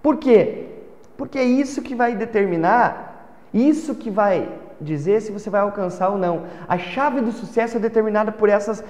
Por 0.00 0.16
quê? 0.16 0.66
Porque 1.16 1.38
é 1.38 1.44
isso 1.44 1.82
que 1.82 1.94
vai 1.94 2.14
determinar, 2.14 3.48
isso 3.52 3.94
que 3.94 4.08
vai 4.08 4.48
dizer 4.80 5.20
se 5.20 5.32
você 5.32 5.50
vai 5.50 5.62
alcançar 5.62 6.10
ou 6.10 6.18
não. 6.18 6.44
A 6.68 6.78
chave 6.78 7.20
do 7.20 7.32
sucesso 7.32 7.76
é 7.76 7.80
determinada 7.80 8.30
por 8.30 8.48
essas 8.48 8.84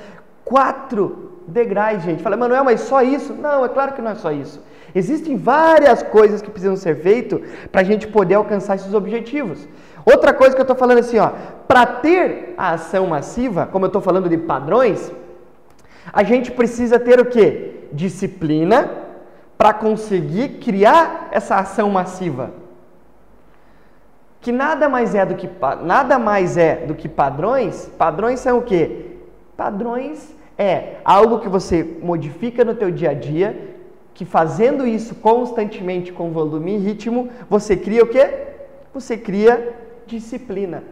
quatro 0.45 1.41
degraus, 1.49 2.03
gente. 2.03 2.23
Fala, 2.23 2.37
Manuel, 2.37 2.65
mas 2.65 2.83
só 2.83 3.03
isso? 3.03 3.33
Não, 3.33 3.65
é 3.65 3.69
claro 3.69 3.95
que 3.95 4.03
não 4.03 4.11
é 4.11 4.15
só 4.15 4.31
isso. 4.31 4.63
Existem 4.95 5.37
várias 5.37 6.03
coisas 6.03 6.41
que 6.41 6.51
precisam 6.51 6.77
ser 6.77 6.97
feitas 6.97 7.41
para 7.71 7.81
a 7.81 7.85
gente 7.85 8.07
poder 8.09 8.35
alcançar 8.35 8.77
esses 8.77 8.95
objetivos. 8.95 9.69
Outra 10.07 10.33
coisa 10.33 10.55
que 10.55 10.61
eu 10.61 10.65
estou 10.65 10.77
falando 10.77 10.99
assim, 10.99 11.19
ó, 11.19 11.33
para 11.67 11.85
ter 11.85 12.55
a 12.57 12.75
ação 12.75 13.09
massiva, 13.09 13.67
como 13.67 13.87
eu 13.87 13.89
estou 13.89 14.01
falando 14.01 14.29
de 14.29 14.39
padrões, 14.39 15.11
a 16.13 16.23
gente 16.23 16.53
precisa 16.53 16.97
ter 16.97 17.19
o 17.19 17.27
que? 17.27 17.89
Disciplina 17.93 18.89
para 19.59 19.75
conseguir 19.75 20.61
criar 20.61 21.29
essa 21.33 21.57
ação 21.57 21.91
massiva. 21.91 22.53
Que 24.41 24.53
nada 24.53 24.89
mais 24.89 25.13
é 25.17 25.27
do 25.27 25.35
que 25.35 25.51
nada 25.83 26.21
mais 26.21 26.57
é 26.57 26.77
do 26.87 26.95
que 26.95 27.09
padrões. 27.09 27.91
Padrões 27.99 28.39
são 28.39 28.59
o 28.59 28.63
que? 28.63 29.19
Padrões 29.57 30.33
é 30.57 30.99
algo 31.05 31.41
que 31.41 31.49
você 31.49 31.83
modifica 32.01 32.65
no 32.65 32.77
teu 32.77 32.93
dia 32.93 33.11
a 33.11 33.15
dia, 33.15 33.75
que 34.15 34.25
fazendo 34.25 34.87
isso 34.87 35.17
constantemente 35.17 36.13
com 36.13 36.31
volume 36.31 36.77
e 36.77 36.79
ritmo, 36.79 37.29
você 37.51 37.77
cria 37.77 38.05
o 38.05 38.07
quê? 38.07 38.31
Você 38.95 39.17
cria 39.17 39.86
disciplina. 40.07 40.83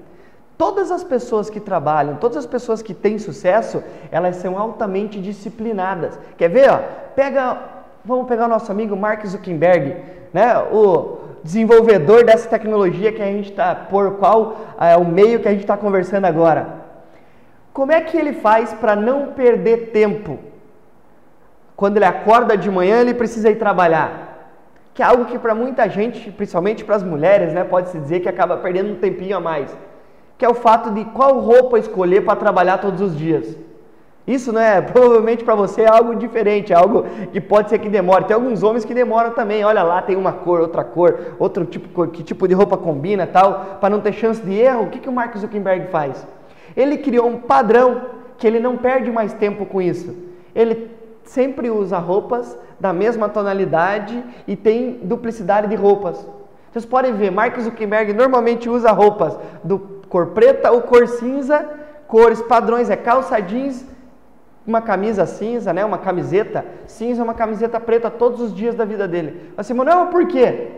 Todas 0.56 0.90
as 0.90 1.02
pessoas 1.02 1.50
que 1.50 1.58
trabalham, 1.58 2.16
todas 2.16 2.36
as 2.36 2.46
pessoas 2.46 2.80
que 2.80 2.94
têm 2.94 3.18
sucesso, 3.18 3.82
elas 4.10 4.36
são 4.36 4.58
altamente 4.58 5.20
disciplinadas. 5.20 6.18
Quer 6.36 6.48
ver? 6.48 6.70
Ó? 6.70 6.78
Pega, 7.16 7.58
vamos 8.04 8.28
pegar 8.28 8.46
o 8.46 8.48
nosso 8.48 8.70
amigo 8.70 8.96
Mark 8.96 9.24
Zuckerberg, 9.26 9.96
né? 10.32 10.56
o 10.72 11.18
desenvolvedor 11.42 12.24
dessa 12.24 12.48
tecnologia 12.48 13.12
que 13.12 13.20
a 13.20 13.26
gente 13.26 13.50
está, 13.50 13.74
por 13.74 14.12
qual 14.12 14.56
é 14.80 14.96
o 14.96 15.04
meio 15.04 15.40
que 15.40 15.48
a 15.48 15.50
gente 15.50 15.62
está 15.62 15.76
conversando 15.76 16.24
agora. 16.24 16.84
Como 17.72 17.90
é 17.90 18.00
que 18.00 18.16
ele 18.16 18.34
faz 18.34 18.72
para 18.72 18.94
não 18.94 19.32
perder 19.32 19.90
tempo? 19.90 20.38
Quando 21.76 21.96
ele 21.96 22.04
acorda 22.04 22.56
de 22.56 22.70
manhã, 22.70 23.00
ele 23.00 23.14
precisa 23.14 23.50
ir 23.50 23.56
trabalhar 23.56 24.33
que 24.94 25.02
é 25.02 25.04
algo 25.04 25.24
que 25.24 25.38
para 25.38 25.54
muita 25.54 25.88
gente, 25.88 26.30
principalmente 26.30 26.84
para 26.84 26.94
as 26.94 27.02
mulheres, 27.02 27.52
né, 27.52 27.64
pode-se 27.64 27.98
dizer 27.98 28.20
que 28.20 28.28
acaba 28.28 28.56
perdendo 28.58 28.92
um 28.92 28.96
tempinho 28.96 29.36
a 29.36 29.40
mais, 29.40 29.76
que 30.38 30.44
é 30.44 30.48
o 30.48 30.54
fato 30.54 30.92
de 30.92 31.04
qual 31.06 31.40
roupa 31.40 31.78
escolher 31.78 32.24
para 32.24 32.36
trabalhar 32.36 32.78
todos 32.78 33.00
os 33.00 33.16
dias. 33.16 33.58
Isso 34.26 34.52
não 34.52 34.60
é, 34.60 34.80
provavelmente 34.80 35.44
para 35.44 35.56
você 35.56 35.82
é 35.82 35.88
algo 35.88 36.14
diferente, 36.14 36.72
é 36.72 36.76
algo 36.76 37.04
que 37.32 37.40
pode 37.40 37.70
ser 37.70 37.78
que 37.78 37.88
demore. 37.88 38.24
Tem 38.24 38.34
alguns 38.34 38.62
homens 38.62 38.84
que 38.84 38.94
demoram 38.94 39.32
também. 39.32 39.64
Olha 39.64 39.82
lá, 39.82 40.00
tem 40.00 40.16
uma 40.16 40.32
cor, 40.32 40.60
outra 40.60 40.82
cor, 40.82 41.36
outro 41.38 41.64
tipo, 41.64 42.06
que 42.08 42.22
tipo 42.22 42.48
de 42.48 42.54
roupa 42.54 42.76
combina, 42.76 43.26
tal, 43.26 43.78
para 43.80 43.90
não 43.90 44.00
ter 44.00 44.12
chance 44.12 44.40
de 44.40 44.54
erro. 44.54 44.84
O 44.84 44.90
que 44.90 45.00
que 45.00 45.08
o 45.08 45.12
Mark 45.12 45.36
Zuckerberg 45.36 45.88
faz? 45.88 46.26
Ele 46.76 46.98
criou 46.98 47.28
um 47.28 47.38
padrão 47.38 48.02
que 48.38 48.46
ele 48.46 48.60
não 48.60 48.76
perde 48.76 49.10
mais 49.10 49.32
tempo 49.32 49.66
com 49.66 49.82
isso. 49.82 50.14
Ele 50.54 50.90
sempre 51.24 51.70
usa 51.70 51.98
roupas 51.98 52.58
da 52.78 52.92
mesma 52.92 53.28
tonalidade 53.28 54.22
e 54.46 54.56
tem 54.56 55.00
duplicidade 55.02 55.68
de 55.68 55.74
roupas. 55.74 56.26
Vocês 56.70 56.84
podem 56.84 57.12
ver, 57.14 57.30
Mark 57.30 57.58
Zuckerberg 57.60 58.12
normalmente 58.12 58.68
usa 58.68 58.90
roupas 58.90 59.38
do 59.62 59.78
cor 60.08 60.28
preta 60.28 60.70
ou 60.70 60.82
cor 60.82 61.06
cinza, 61.06 61.68
cores 62.06 62.42
padrões 62.42 62.90
é 62.90 62.96
calça 62.96 63.40
jeans, 63.40 63.86
uma 64.66 64.80
camisa 64.80 65.26
cinza, 65.26 65.72
né, 65.72 65.84
uma 65.84 65.98
camiseta 65.98 66.64
cinza, 66.86 67.22
uma 67.22 67.34
camiseta 67.34 67.78
preta 67.78 68.10
todos 68.10 68.40
os 68.40 68.54
dias 68.54 68.74
da 68.74 68.84
vida 68.84 69.06
dele. 69.06 69.52
Mas 69.56 69.70
Manuel, 69.70 70.06
por 70.06 70.26
quê? 70.26 70.68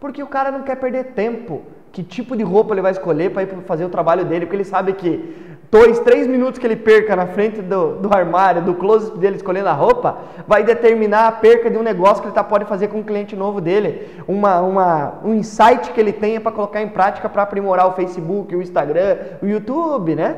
Porque 0.00 0.22
o 0.22 0.26
cara 0.26 0.50
não 0.50 0.62
quer 0.62 0.76
perder 0.76 1.12
tempo. 1.12 1.62
Que 1.92 2.02
tipo 2.04 2.36
de 2.36 2.44
roupa 2.44 2.72
ele 2.72 2.80
vai 2.80 2.92
escolher 2.92 3.32
para 3.32 3.42
ir 3.42 3.48
fazer 3.66 3.84
o 3.84 3.88
trabalho 3.88 4.24
dele? 4.24 4.46
Porque 4.46 4.56
ele 4.56 4.64
sabe 4.64 4.92
que 4.92 5.49
dois, 5.70 6.00
três 6.00 6.26
minutos 6.26 6.58
que 6.58 6.66
ele 6.66 6.76
perca 6.76 7.14
na 7.14 7.26
frente 7.28 7.62
do, 7.62 7.94
do 7.96 8.12
armário, 8.12 8.62
do 8.62 8.74
closet 8.74 9.16
dele 9.16 9.36
escolhendo 9.36 9.68
a 9.68 9.72
roupa, 9.72 10.18
vai 10.46 10.64
determinar 10.64 11.28
a 11.28 11.32
perca 11.32 11.70
de 11.70 11.78
um 11.78 11.82
negócio 11.82 12.20
que 12.20 12.28
ele 12.28 12.34
tá, 12.34 12.42
pode 12.42 12.64
fazer 12.64 12.88
com 12.88 12.98
um 12.98 13.02
cliente 13.04 13.36
novo 13.36 13.60
dele, 13.60 14.08
uma, 14.26 14.60
uma, 14.60 15.14
um 15.24 15.34
insight 15.34 15.92
que 15.92 16.00
ele 16.00 16.12
tenha 16.12 16.40
para 16.40 16.50
colocar 16.50 16.82
em 16.82 16.88
prática 16.88 17.28
para 17.28 17.44
aprimorar 17.44 17.86
o 17.86 17.92
Facebook, 17.92 18.54
o 18.54 18.62
Instagram, 18.62 19.16
o 19.40 19.46
YouTube, 19.46 20.16
né? 20.16 20.36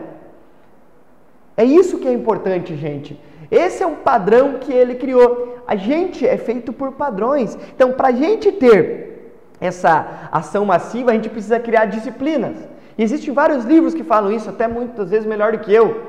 É 1.56 1.64
isso 1.64 1.98
que 1.98 2.08
é 2.08 2.12
importante, 2.12 2.76
gente. 2.76 3.18
Esse 3.50 3.82
é 3.82 3.86
um 3.86 3.96
padrão 3.96 4.54
que 4.54 4.72
ele 4.72 4.94
criou. 4.94 5.62
A 5.66 5.76
gente 5.76 6.26
é 6.26 6.38
feito 6.38 6.72
por 6.72 6.92
padrões. 6.92 7.56
Então, 7.74 7.92
para 7.92 8.08
a 8.08 8.12
gente 8.12 8.50
ter 8.50 9.34
essa 9.60 10.28
ação 10.32 10.64
massiva, 10.64 11.10
a 11.10 11.14
gente 11.14 11.28
precisa 11.28 11.60
criar 11.60 11.84
disciplinas. 11.84 12.56
Existem 13.02 13.34
vários 13.34 13.64
livros 13.64 13.94
que 13.94 14.04
falam 14.04 14.30
isso, 14.30 14.48
até 14.48 14.68
muitas 14.68 15.10
vezes 15.10 15.26
melhor 15.26 15.52
do 15.52 15.58
que 15.58 15.72
eu. 15.72 16.02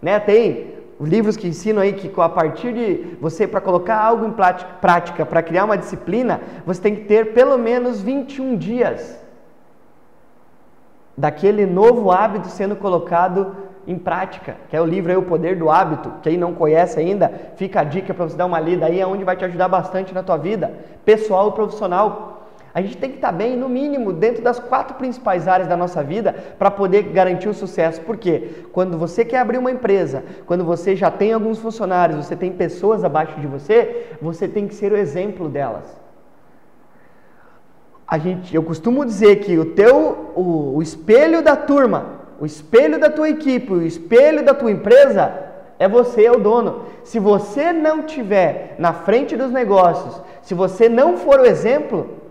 Né? 0.00 0.18
Tem 0.20 0.74
livros 1.00 1.36
que 1.36 1.48
ensinam 1.48 1.82
aí 1.82 1.94
que 1.94 2.10
a 2.20 2.28
partir 2.28 2.72
de 2.72 3.16
você, 3.20 3.46
para 3.46 3.60
colocar 3.60 3.98
algo 3.98 4.24
em 4.26 4.34
prática, 4.80 5.26
para 5.26 5.42
criar 5.42 5.64
uma 5.64 5.76
disciplina, 5.76 6.40
você 6.64 6.80
tem 6.80 6.94
que 6.94 7.04
ter 7.04 7.32
pelo 7.32 7.58
menos 7.58 8.00
21 8.00 8.56
dias 8.56 9.20
daquele 11.16 11.66
novo 11.66 12.10
hábito 12.10 12.48
sendo 12.48 12.76
colocado 12.76 13.54
em 13.86 13.98
prática, 13.98 14.56
que 14.70 14.76
é 14.76 14.80
o 14.80 14.86
livro 14.86 15.10
aí, 15.10 15.18
O 15.18 15.22
Poder 15.22 15.56
do 15.56 15.68
Hábito. 15.68 16.12
Quem 16.22 16.36
não 16.36 16.54
conhece 16.54 17.00
ainda, 17.00 17.32
fica 17.56 17.80
a 17.80 17.84
dica 17.84 18.14
para 18.14 18.28
você 18.28 18.36
dar 18.36 18.46
uma 18.46 18.60
lida 18.60 18.86
aí, 18.86 19.00
é 19.00 19.06
onde 19.06 19.24
vai 19.24 19.36
te 19.36 19.44
ajudar 19.44 19.68
bastante 19.68 20.14
na 20.14 20.22
tua 20.22 20.36
vida, 20.36 20.72
pessoal 21.04 21.48
e 21.48 21.52
profissional. 21.52 22.41
A 22.74 22.80
gente 22.80 22.96
tem 22.96 23.10
que 23.10 23.16
estar 23.16 23.32
bem, 23.32 23.56
no 23.56 23.68
mínimo, 23.68 24.12
dentro 24.12 24.42
das 24.42 24.58
quatro 24.58 24.96
principais 24.96 25.46
áreas 25.46 25.68
da 25.68 25.76
nossa 25.76 26.02
vida 26.02 26.34
para 26.58 26.70
poder 26.70 27.02
garantir 27.02 27.48
o 27.48 27.54
sucesso. 27.54 28.00
Por 28.00 28.16
quê? 28.16 28.64
Quando 28.72 28.96
você 28.96 29.24
quer 29.24 29.38
abrir 29.38 29.58
uma 29.58 29.70
empresa, 29.70 30.24
quando 30.46 30.64
você 30.64 30.96
já 30.96 31.10
tem 31.10 31.32
alguns 31.32 31.58
funcionários, 31.58 32.24
você 32.24 32.34
tem 32.34 32.50
pessoas 32.50 33.04
abaixo 33.04 33.38
de 33.38 33.46
você, 33.46 34.06
você 34.22 34.48
tem 34.48 34.66
que 34.66 34.74
ser 34.74 34.90
o 34.90 34.96
exemplo 34.96 35.50
delas. 35.50 35.84
A 38.08 38.16
gente, 38.16 38.54
eu 38.54 38.62
costumo 38.62 39.04
dizer 39.04 39.36
que 39.36 39.58
o 39.58 39.66
teu, 39.66 40.32
o, 40.34 40.76
o 40.76 40.82
espelho 40.82 41.42
da 41.42 41.56
turma, 41.56 42.20
o 42.40 42.46
espelho 42.46 42.98
da 42.98 43.10
tua 43.10 43.28
equipe, 43.28 43.72
o 43.72 43.82
espelho 43.82 44.42
da 44.42 44.54
tua 44.54 44.70
empresa 44.70 45.32
é 45.78 45.86
você, 45.86 46.24
é 46.24 46.32
o 46.32 46.40
dono. 46.40 46.86
Se 47.04 47.18
você 47.18 47.72
não 47.72 48.02
tiver 48.02 48.76
na 48.78 48.92
frente 48.94 49.36
dos 49.36 49.50
negócios, 49.50 50.22
se 50.40 50.54
você 50.54 50.88
não 50.88 51.16
for 51.18 51.40
o 51.40 51.44
exemplo, 51.44 52.21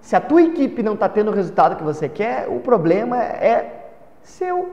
se 0.00 0.14
a 0.14 0.20
tua 0.20 0.42
equipe 0.42 0.82
não 0.82 0.94
está 0.94 1.08
tendo 1.08 1.30
o 1.30 1.34
resultado 1.34 1.76
que 1.76 1.82
você 1.82 2.08
quer, 2.08 2.46
o 2.48 2.60
problema 2.60 3.22
é 3.22 3.90
seu. 4.22 4.72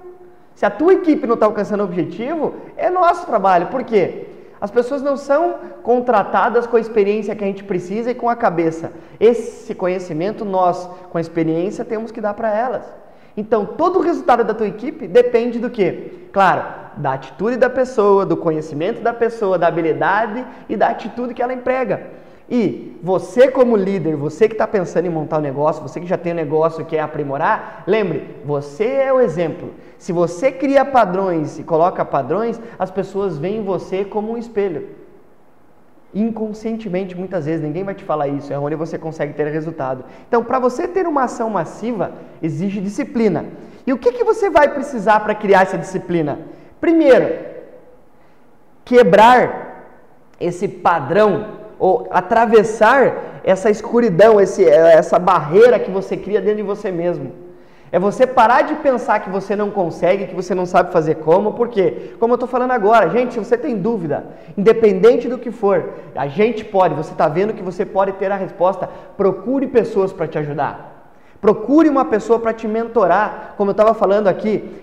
Se 0.56 0.66
a 0.66 0.70
tua 0.70 0.94
equipe 0.94 1.26
não 1.26 1.34
está 1.34 1.46
alcançando 1.46 1.82
o 1.82 1.86
objetivo, 1.86 2.56
é 2.78 2.90
nosso 2.90 3.26
trabalho. 3.26 3.68
Por 3.68 3.84
quê? 3.84 4.28
As 4.62 4.72
pessoas 4.72 5.02
não 5.02 5.18
são 5.18 5.56
contratadas 5.82 6.66
com 6.66 6.78
a 6.78 6.80
experiência 6.80 7.36
que 7.36 7.44
a 7.44 7.48
gente 7.48 7.64
precisa 7.64 8.12
e 8.12 8.16
com 8.16 8.30
a 8.30 8.36
cabeça. 8.36 8.94
Esse 9.20 9.76
conhecimento 9.76 10.46
nós, 10.46 10.90
com 11.10 11.18
a 11.18 11.22
experiência, 11.22 11.84
temos 11.84 12.12
que 12.12 12.22
dar 12.22 12.34
para 12.34 12.50
elas. 12.56 12.86
Então, 13.36 13.66
todo 13.66 14.00
o 14.00 14.02
resultado 14.02 14.44
da 14.44 14.54
tua 14.54 14.68
equipe 14.68 15.08
depende 15.08 15.60
do 15.60 15.70
quê? 15.70 16.28
Claro, 16.32 16.64
da 16.98 17.14
atitude 17.14 17.58
da 17.58 17.70
pessoa, 17.70 18.26
do 18.26 18.38
conhecimento 18.38 19.02
da 19.02 19.12
pessoa, 19.12 19.58
da 19.58 19.68
habilidade 19.68 20.46
e 20.70 20.78
da 20.78 20.88
atitude 20.88 21.34
que 21.34 21.42
ela 21.42 21.54
emprega. 21.54 22.23
E 22.56 23.00
você, 23.02 23.48
como 23.48 23.76
líder, 23.76 24.16
você 24.16 24.48
que 24.48 24.54
está 24.54 24.68
pensando 24.68 25.08
em 25.08 25.10
montar 25.10 25.40
um 25.40 25.42
negócio, 25.42 25.82
você 25.82 26.00
que 26.00 26.06
já 26.06 26.20
tem 26.20 26.34
um 26.34 26.36
negócio 26.36 26.84
e 26.84 26.86
quer 26.86 27.00
aprimorar, 27.00 27.84
lembre, 27.88 28.36
você 28.46 28.86
é 28.86 29.12
o 29.12 29.20
exemplo. 29.20 29.72
Se 29.98 30.12
você 30.14 30.52
cria 30.52 30.86
padrões 30.86 31.58
e 31.58 31.64
coloca 31.64 32.06
padrões, 32.06 32.62
as 32.78 32.92
pessoas 32.92 33.40
veem 33.40 33.64
você 33.64 34.06
como 34.06 34.34
um 34.34 34.38
espelho. 34.38 34.88
Inconscientemente, 36.14 37.18
muitas 37.18 37.48
vezes, 37.48 37.66
ninguém 37.66 37.84
vai 37.84 37.96
te 37.96 38.04
falar 38.04 38.28
isso, 38.28 38.54
é 38.54 38.60
onde 38.60 38.76
você 38.76 39.00
consegue 39.00 39.34
ter 39.34 39.48
resultado. 39.48 40.06
Então, 40.28 40.44
para 40.44 40.60
você 40.60 40.88
ter 40.88 41.08
uma 41.08 41.24
ação 41.24 41.50
massiva, 41.50 42.12
exige 42.40 42.80
disciplina. 42.80 43.46
E 43.88 43.92
o 43.92 43.98
que, 43.98 44.12
que 44.12 44.24
você 44.24 44.52
vai 44.52 44.72
precisar 44.72 45.22
para 45.22 45.34
criar 45.34 45.64
essa 45.64 45.76
disciplina? 45.76 46.38
Primeiro, 46.80 47.34
quebrar 48.86 49.88
esse 50.40 50.68
padrão 50.68 51.63
ou 51.84 52.08
atravessar 52.12 53.42
essa 53.44 53.70
escuridão, 53.70 54.40
esse, 54.40 54.64
essa 54.64 55.20
barreira 55.20 55.78
que 55.78 55.92
você 55.92 56.16
cria 56.16 56.40
dentro 56.40 56.56
de 56.56 56.64
você 56.64 56.90
mesmo. 56.90 57.34
É 57.92 58.00
você 58.00 58.26
parar 58.26 58.62
de 58.62 58.76
pensar 58.76 59.20
que 59.20 59.30
você 59.30 59.54
não 59.54 59.70
consegue, 59.70 60.28
que 60.28 60.34
você 60.34 60.56
não 60.56 60.66
sabe 60.66 60.94
fazer 60.94 61.16
como, 61.16 61.52
porque, 61.52 62.16
como 62.22 62.32
eu 62.32 62.36
estou 62.36 62.48
falando 62.48 62.72
agora, 62.72 63.10
gente, 63.10 63.34
se 63.34 63.40
você 63.40 63.58
tem 63.58 63.76
dúvida, 63.76 64.24
independente 64.58 65.28
do 65.28 65.38
que 65.38 65.52
for, 65.52 65.90
a 66.16 66.26
gente 66.26 66.64
pode, 66.64 66.96
você 66.96 67.12
está 67.12 67.28
vendo 67.28 67.54
que 67.54 67.62
você 67.62 67.86
pode 67.86 68.14
ter 68.14 68.32
a 68.32 68.38
resposta, 68.38 68.90
procure 69.18 69.68
pessoas 69.68 70.14
para 70.14 70.26
te 70.26 70.38
ajudar. 70.38 70.94
Procure 71.42 71.90
uma 71.90 72.06
pessoa 72.06 72.40
para 72.40 72.54
te 72.54 72.66
mentorar, 72.66 73.56
como 73.58 73.72
eu 73.72 73.74
estava 73.74 73.94
falando 73.94 74.30
aqui. 74.30 74.83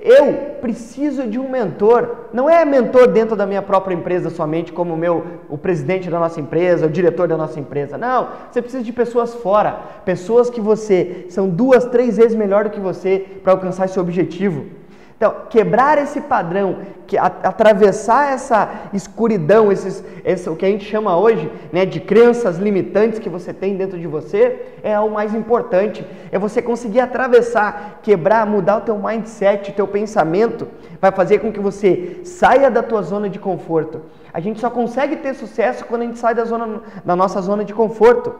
Eu 0.00 0.56
preciso 0.60 1.26
de 1.26 1.38
um 1.38 1.48
mentor. 1.48 2.28
Não 2.32 2.48
é 2.50 2.64
mentor 2.64 3.08
dentro 3.08 3.34
da 3.34 3.46
minha 3.46 3.62
própria 3.62 3.94
empresa 3.94 4.28
somente, 4.28 4.72
como 4.72 4.94
o 4.94 4.96
meu, 4.96 5.24
o 5.48 5.56
presidente 5.56 6.10
da 6.10 6.18
nossa 6.18 6.40
empresa, 6.40 6.86
o 6.86 6.90
diretor 6.90 7.26
da 7.26 7.36
nossa 7.36 7.58
empresa. 7.58 7.96
Não, 7.96 8.28
você 8.50 8.60
precisa 8.60 8.82
de 8.82 8.92
pessoas 8.92 9.34
fora, 9.34 9.80
pessoas 10.04 10.50
que 10.50 10.60
você 10.60 11.26
são 11.30 11.48
duas, 11.48 11.86
três 11.86 12.16
vezes 12.16 12.36
melhor 12.36 12.64
do 12.64 12.70
que 12.70 12.80
você 12.80 13.24
para 13.42 13.52
alcançar 13.52 13.86
esse 13.86 13.98
objetivo. 13.98 14.66
Então, 15.16 15.34
quebrar 15.48 15.96
esse 15.96 16.20
padrão, 16.20 16.80
que, 17.06 17.16
atravessar 17.16 18.34
essa 18.34 18.68
escuridão, 18.92 19.72
esses, 19.72 20.04
esse, 20.22 20.50
o 20.50 20.54
que 20.54 20.66
a 20.66 20.68
gente 20.68 20.84
chama 20.84 21.16
hoje 21.16 21.50
né, 21.72 21.86
de 21.86 22.00
crenças 22.00 22.58
limitantes 22.58 23.18
que 23.18 23.30
você 23.30 23.54
tem 23.54 23.78
dentro 23.78 23.98
de 23.98 24.06
você, 24.06 24.74
é 24.82 24.98
o 25.00 25.10
mais 25.10 25.34
importante. 25.34 26.04
É 26.30 26.38
você 26.38 26.60
conseguir 26.60 27.00
atravessar, 27.00 28.00
quebrar, 28.02 28.46
mudar 28.46 28.76
o 28.76 28.80
teu 28.82 28.98
mindset, 28.98 29.70
o 29.70 29.74
teu 29.74 29.88
pensamento, 29.88 30.68
vai 31.00 31.10
fazer 31.10 31.38
com 31.38 31.50
que 31.50 31.60
você 31.60 32.20
saia 32.22 32.70
da 32.70 32.82
tua 32.82 33.00
zona 33.00 33.30
de 33.30 33.38
conforto. 33.38 34.02
A 34.34 34.40
gente 34.40 34.60
só 34.60 34.68
consegue 34.68 35.16
ter 35.16 35.32
sucesso 35.32 35.86
quando 35.86 36.02
a 36.02 36.04
gente 36.04 36.18
sai 36.18 36.34
da, 36.34 36.44
zona, 36.44 36.82
da 37.02 37.16
nossa 37.16 37.40
zona 37.40 37.64
de 37.64 37.72
conforto. 37.72 38.34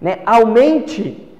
Né? 0.00 0.20
Aumente 0.24 1.33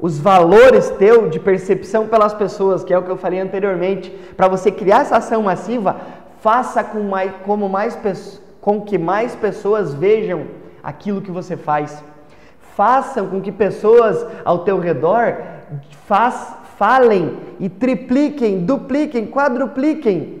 os 0.00 0.18
valores 0.18 0.90
teu 0.90 1.28
de 1.28 1.40
percepção 1.40 2.06
pelas 2.06 2.32
pessoas, 2.32 2.84
que 2.84 2.92
é 2.94 2.98
o 2.98 3.02
que 3.02 3.10
eu 3.10 3.16
falei 3.16 3.40
anteriormente, 3.40 4.10
para 4.36 4.48
você 4.48 4.70
criar 4.70 5.00
essa 5.00 5.16
ação 5.16 5.42
massiva, 5.42 5.96
faça 6.40 6.84
com, 6.84 7.02
mais, 7.02 7.32
como 7.44 7.68
mais, 7.68 7.98
com 8.60 8.80
que 8.80 8.96
mais 8.96 9.34
pessoas 9.34 9.92
vejam 9.92 10.46
aquilo 10.82 11.20
que 11.20 11.30
você 11.30 11.56
faz. 11.56 12.02
Façam 12.76 13.26
com 13.26 13.40
que 13.40 13.50
pessoas 13.50 14.24
ao 14.44 14.60
teu 14.60 14.78
redor 14.78 15.36
faz, 16.06 16.54
falem 16.76 17.36
e 17.58 17.68
tripliquem, 17.68 18.64
dupliquem, 18.64 19.26
quadrupliquem 19.26 20.37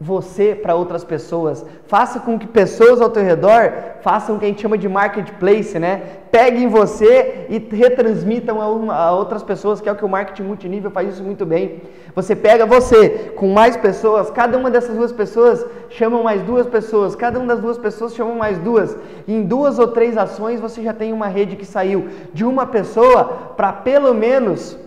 você 0.00 0.54
para 0.54 0.76
outras 0.76 1.02
pessoas. 1.02 1.64
Faça 1.86 2.20
com 2.20 2.38
que 2.38 2.46
pessoas 2.46 3.00
ao 3.00 3.10
teu 3.10 3.22
redor 3.22 3.72
façam 4.00 4.36
o 4.36 4.38
que 4.38 4.44
a 4.44 4.48
gente 4.48 4.62
chama 4.62 4.78
de 4.78 4.88
marketplace, 4.88 5.76
né? 5.78 6.02
Peguem 6.30 6.68
você 6.68 7.46
e 7.48 7.58
retransmitam 7.74 8.60
a, 8.60 8.68
uma, 8.68 8.94
a, 8.94 9.12
outras 9.12 9.42
pessoas, 9.42 9.80
que 9.80 9.88
é 9.88 9.92
o 9.92 9.96
que 9.96 10.04
o 10.04 10.08
marketing 10.08 10.44
multinível 10.44 10.90
faz 10.90 11.14
isso 11.14 11.22
muito 11.22 11.44
bem. 11.44 11.82
Você 12.14 12.36
pega 12.36 12.64
você 12.64 13.32
com 13.34 13.48
mais 13.52 13.76
pessoas, 13.76 14.30
cada 14.30 14.56
uma 14.56 14.70
dessas 14.70 14.96
duas 14.96 15.10
pessoas 15.10 15.66
chama 15.90 16.22
mais 16.22 16.42
duas 16.42 16.66
pessoas, 16.66 17.16
cada 17.16 17.38
uma 17.38 17.48
das 17.48 17.60
duas 17.60 17.78
pessoas 17.78 18.14
chama 18.14 18.34
mais 18.34 18.56
duas. 18.58 18.96
E 19.26 19.34
em 19.34 19.42
duas 19.42 19.80
ou 19.80 19.88
três 19.88 20.16
ações 20.16 20.60
você 20.60 20.80
já 20.80 20.92
tem 20.92 21.12
uma 21.12 21.26
rede 21.26 21.56
que 21.56 21.66
saiu 21.66 22.08
de 22.32 22.44
uma 22.44 22.66
pessoa 22.66 23.24
para 23.56 23.72
pelo 23.72 24.14
menos 24.14 24.78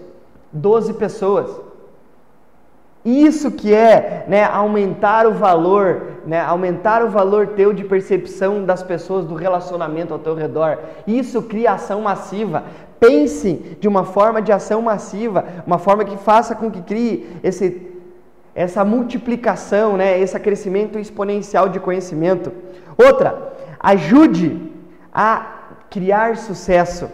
12 0.54 0.93
pessoas. 0.93 1.70
Isso 3.03 3.51
que 3.51 3.73
é 3.73 4.25
né, 4.27 4.43
aumentar 4.43 5.25
o 5.25 5.33
valor, 5.33 6.19
né, 6.25 6.39
aumentar 6.39 7.03
o 7.03 7.09
valor 7.09 7.47
teu 7.47 7.73
de 7.73 7.83
percepção 7.83 8.63
das 8.63 8.83
pessoas, 8.83 9.25
do 9.25 9.33
relacionamento 9.33 10.13
ao 10.13 10.19
teu 10.19 10.35
redor. 10.35 10.77
Isso 11.07 11.41
cria 11.41 11.73
ação 11.73 12.01
massiva. 12.01 12.63
Pense 12.99 13.77
de 13.79 13.87
uma 13.87 14.03
forma 14.03 14.39
de 14.39 14.51
ação 14.51 14.83
massiva, 14.83 15.43
uma 15.65 15.79
forma 15.79 16.05
que 16.05 16.15
faça 16.17 16.53
com 16.53 16.69
que 16.69 16.83
crie 16.83 17.27
esse, 17.43 17.81
essa 18.53 18.85
multiplicação, 18.85 19.97
né, 19.97 20.19
esse 20.19 20.39
crescimento 20.39 20.99
exponencial 20.99 21.69
de 21.69 21.79
conhecimento. 21.79 22.51
Outra, 22.95 23.53
ajude 23.79 24.71
a 25.11 25.61
criar 25.89 26.37
sucesso. 26.37 27.09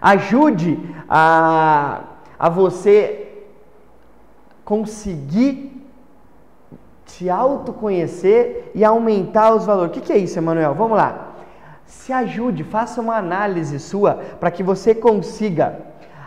Ajude 0.00 0.78
a, 1.06 2.00
a 2.38 2.48
você 2.48 3.24
conseguir 4.64 5.74
se 7.04 7.28
autoconhecer 7.28 8.70
e 8.74 8.84
aumentar 8.84 9.54
os 9.54 9.64
valores. 9.64 9.90
O 9.90 9.94
que, 9.94 10.00
que 10.00 10.12
é 10.12 10.18
isso, 10.18 10.38
Emanuel? 10.38 10.74
Vamos 10.74 10.96
lá. 10.96 11.34
Se 11.84 12.12
ajude, 12.12 12.64
faça 12.64 13.00
uma 13.00 13.16
análise 13.16 13.78
sua 13.78 14.18
para 14.40 14.50
que 14.50 14.62
você 14.62 14.94
consiga 14.94 15.78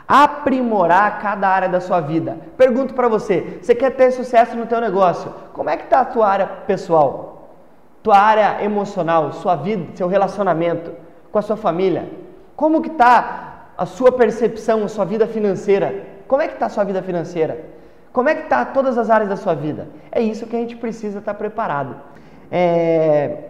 aprimorar 0.07 1.19
cada 1.19 1.49
área 1.49 1.67
da 1.67 1.81
sua 1.81 1.99
vida. 1.99 2.37
Pergunto 2.55 2.93
para 2.93 3.09
você, 3.09 3.59
você 3.61 3.75
quer 3.75 3.91
ter 3.91 4.11
sucesso 4.11 4.55
no 4.55 4.65
teu 4.65 4.79
negócio? 4.79 5.33
Como 5.51 5.69
é 5.69 5.75
que 5.75 5.83
está 5.83 6.01
a 6.01 6.05
tua 6.05 6.27
área 6.27 6.47
pessoal? 6.47 7.49
Tua 8.01 8.17
área 8.17 8.63
emocional, 8.63 9.33
sua 9.33 9.55
vida, 9.55 9.87
seu 9.95 10.07
relacionamento 10.07 10.93
com 11.31 11.39
a 11.39 11.41
sua 11.41 11.57
família? 11.57 12.09
Como 12.55 12.81
que 12.81 12.89
está 12.89 13.71
a 13.77 13.85
sua 13.85 14.11
percepção, 14.11 14.85
a 14.85 14.87
sua 14.87 15.03
vida 15.03 15.27
financeira? 15.27 16.05
Como 16.27 16.41
é 16.41 16.47
que 16.47 16.53
está 16.53 16.67
a 16.67 16.69
sua 16.69 16.85
vida 16.85 17.03
financeira? 17.03 17.76
Como 18.17 18.29
é 18.29 18.33
que 18.33 18.45
está 18.45 18.65
todas 18.65 18.97
as 18.97 19.11
áreas 19.11 19.29
da 19.29 19.35
sua 19.35 19.53
vida? 19.53 19.89
É 20.11 20.19
isso 20.19 20.47
que 20.47 20.55
a 20.55 20.59
gente 20.59 20.75
precisa 20.75 21.19
estar 21.19 21.35
tá 21.35 21.37
preparado. 21.37 21.97
É... 22.51 23.43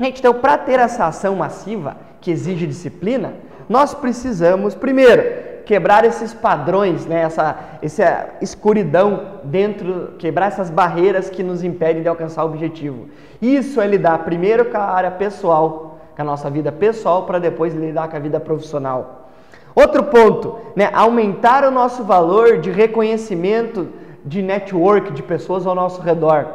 Gente, 0.00 0.18
então, 0.18 0.34
para 0.34 0.58
ter 0.58 0.80
essa 0.80 1.06
ação 1.06 1.36
massiva 1.36 1.96
que 2.20 2.32
exige 2.32 2.66
disciplina, 2.66 3.34
nós 3.68 3.94
precisamos, 3.94 4.74
primeiro, 4.74 5.62
quebrar 5.64 6.04
esses 6.04 6.34
padrões, 6.34 7.06
né? 7.06 7.20
essa, 7.20 7.56
essa 7.80 8.30
escuridão 8.42 9.38
dentro, 9.44 10.14
quebrar 10.18 10.48
essas 10.48 10.70
barreiras 10.70 11.30
que 11.30 11.44
nos 11.44 11.62
impedem 11.62 12.02
de 12.02 12.08
alcançar 12.08 12.42
o 12.42 12.48
objetivo. 12.48 13.08
Isso 13.40 13.80
é 13.80 13.86
lidar 13.86 14.24
primeiro 14.24 14.64
com 14.64 14.76
a 14.76 14.90
área 14.90 15.12
pessoal, 15.12 16.00
com 16.16 16.22
a 16.22 16.24
nossa 16.24 16.50
vida 16.50 16.72
pessoal, 16.72 17.26
para 17.26 17.38
depois 17.38 17.72
lidar 17.76 18.08
com 18.08 18.16
a 18.16 18.18
vida 18.18 18.40
profissional. 18.40 19.28
Outro 19.72 20.02
ponto, 20.02 20.58
né, 20.74 20.90
aumentar 20.92 21.62
o 21.62 21.70
nosso 21.70 22.02
valor 22.02 22.58
de 22.58 22.72
reconhecimento 22.72 23.99
de 24.24 24.42
network, 24.42 25.12
de 25.12 25.22
pessoas 25.22 25.66
ao 25.66 25.74
nosso 25.74 26.00
redor. 26.00 26.46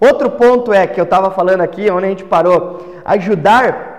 Outro 0.00 0.30
ponto 0.30 0.72
é 0.72 0.86
que 0.86 1.00
eu 1.00 1.04
estava 1.04 1.30
falando 1.30 1.62
aqui, 1.62 1.90
onde 1.90 2.06
a 2.06 2.08
gente 2.08 2.24
parou, 2.24 3.00
ajudar 3.04 3.96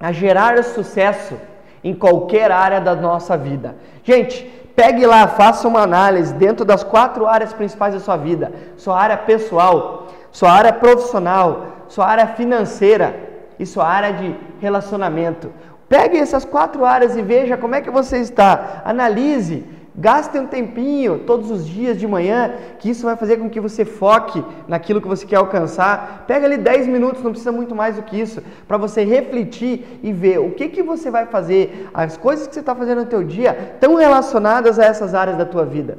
a 0.00 0.12
gerar 0.12 0.62
sucesso 0.64 1.34
em 1.82 1.94
qualquer 1.94 2.50
área 2.50 2.80
da 2.80 2.94
nossa 2.94 3.36
vida. 3.36 3.76
Gente, 4.02 4.44
pegue 4.74 5.06
lá, 5.06 5.28
faça 5.28 5.68
uma 5.68 5.82
análise 5.82 6.32
dentro 6.34 6.64
das 6.64 6.82
quatro 6.82 7.26
áreas 7.26 7.52
principais 7.52 7.94
da 7.94 8.00
sua 8.00 8.16
vida: 8.16 8.52
sua 8.76 8.98
área 8.98 9.16
pessoal, 9.16 10.08
sua 10.32 10.50
área 10.50 10.72
profissional, 10.72 11.66
sua 11.88 12.06
área 12.06 12.26
financeira 12.28 13.14
e 13.58 13.66
sua 13.66 13.86
área 13.86 14.12
de 14.14 14.34
relacionamento. 14.60 15.52
Pegue 15.88 16.18
essas 16.18 16.44
quatro 16.44 16.84
áreas 16.84 17.14
e 17.16 17.22
veja 17.22 17.56
como 17.56 17.74
é 17.74 17.80
que 17.80 17.90
você 17.90 18.18
está. 18.18 18.82
Analise, 18.84 19.64
gaste 19.96 20.36
um 20.38 20.46
tempinho 20.46 21.20
todos 21.20 21.50
os 21.50 21.66
dias 21.66 21.98
de 21.98 22.06
manhã, 22.06 22.54
que 22.78 22.90
isso 22.90 23.04
vai 23.04 23.16
fazer 23.16 23.36
com 23.36 23.48
que 23.48 23.60
você 23.60 23.84
foque 23.84 24.44
naquilo 24.66 25.00
que 25.00 25.06
você 25.06 25.24
quer 25.24 25.36
alcançar. 25.36 26.24
Pega 26.26 26.46
ali 26.46 26.56
10 26.56 26.86
minutos, 26.88 27.22
não 27.22 27.30
precisa 27.30 27.52
muito 27.52 27.74
mais 27.74 27.96
do 27.96 28.02
que 28.02 28.20
isso, 28.20 28.42
para 28.66 28.76
você 28.76 29.04
refletir 29.04 30.00
e 30.02 30.12
ver 30.12 30.38
o 30.38 30.50
que, 30.50 30.68
que 30.68 30.82
você 30.82 31.10
vai 31.10 31.26
fazer, 31.26 31.88
as 31.94 32.16
coisas 32.16 32.46
que 32.46 32.54
você 32.54 32.60
está 32.60 32.74
fazendo 32.74 33.02
no 33.02 33.06
teu 33.06 33.22
dia 33.22 33.74
estão 33.74 33.94
relacionadas 33.94 34.78
a 34.78 34.84
essas 34.84 35.14
áreas 35.14 35.38
da 35.38 35.44
tua 35.44 35.64
vida. 35.64 35.98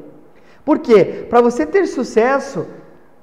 Por 0.66 0.80
quê? 0.80 1.26
Para 1.30 1.42
você 1.42 1.66
ter 1.66 1.86
sucesso, 1.86 2.66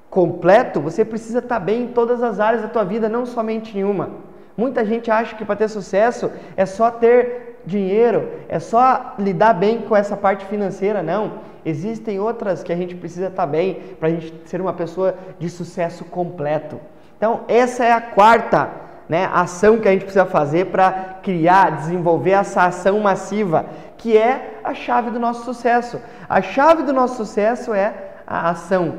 completo, 0.09 0.79
você 0.79 1.03
precisa 1.03 1.39
estar 1.39 1.59
bem 1.59 1.83
em 1.83 1.87
todas 1.87 2.23
as 2.23 2.39
áreas 2.39 2.61
da 2.61 2.67
tua 2.67 2.83
vida, 2.83 3.09
não 3.09 3.25
somente 3.25 3.77
em 3.77 3.83
uma. 3.83 4.11
Muita 4.55 4.85
gente 4.85 5.09
acha 5.09 5.35
que 5.35 5.43
para 5.43 5.55
ter 5.55 5.67
sucesso 5.67 6.31
é 6.55 6.65
só 6.65 6.91
ter 6.91 7.52
dinheiro, 7.65 8.29
é 8.49 8.59
só 8.59 9.13
lidar 9.17 9.53
bem 9.53 9.81
com 9.81 9.95
essa 9.95 10.17
parte 10.17 10.45
financeira, 10.45 11.01
não. 11.01 11.53
Existem 11.65 12.19
outras 12.19 12.61
que 12.61 12.73
a 12.73 12.75
gente 12.75 12.95
precisa 12.95 13.27
estar 13.27 13.47
bem 13.47 13.81
para 13.99 14.09
a 14.09 14.11
gente 14.11 14.33
ser 14.45 14.59
uma 14.59 14.73
pessoa 14.73 15.15
de 15.39 15.49
sucesso 15.49 16.03
completo. 16.05 16.79
Então, 17.17 17.41
essa 17.47 17.85
é 17.85 17.91
a 17.91 18.01
quarta 18.01 18.69
né, 19.07 19.29
ação 19.33 19.79
que 19.79 19.87
a 19.87 19.91
gente 19.91 20.03
precisa 20.03 20.25
fazer 20.25 20.67
para 20.67 21.19
criar, 21.21 21.71
desenvolver 21.71 22.31
essa 22.31 22.63
ação 22.63 22.99
massiva, 22.99 23.65
que 23.97 24.17
é 24.17 24.59
a 24.63 24.73
chave 24.73 25.09
do 25.09 25.19
nosso 25.19 25.45
sucesso. 25.45 26.01
A 26.27 26.41
chave 26.41 26.83
do 26.83 26.93
nosso 26.93 27.15
sucesso 27.15 27.73
é 27.73 27.93
a 28.25 28.49
ação, 28.49 28.93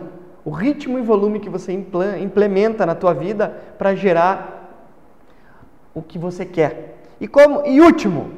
o 0.44 0.50
ritmo 0.50 0.98
e 0.98 1.02
volume 1.02 1.40
que 1.40 1.48
você 1.48 1.72
implementa 1.72 2.86
na 2.86 2.94
tua 2.94 3.12
vida 3.14 3.54
para 3.78 3.94
gerar 3.94 4.70
o 5.94 6.02
que 6.02 6.18
você 6.18 6.44
quer. 6.44 6.96
E 7.20 7.28
como 7.28 7.66
e 7.66 7.80
último, 7.80 8.30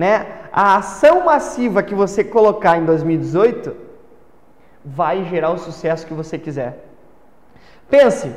né, 0.00 0.26
a 0.50 0.78
ação 0.78 1.26
massiva 1.26 1.82
que 1.82 1.94
você 1.94 2.24
colocar 2.24 2.78
em 2.78 2.86
2018 2.86 3.76
vai 4.82 5.24
gerar 5.26 5.50
o 5.50 5.58
sucesso 5.58 6.06
que 6.06 6.14
você 6.14 6.38
quiser. 6.38 6.86
Pense, 7.90 8.34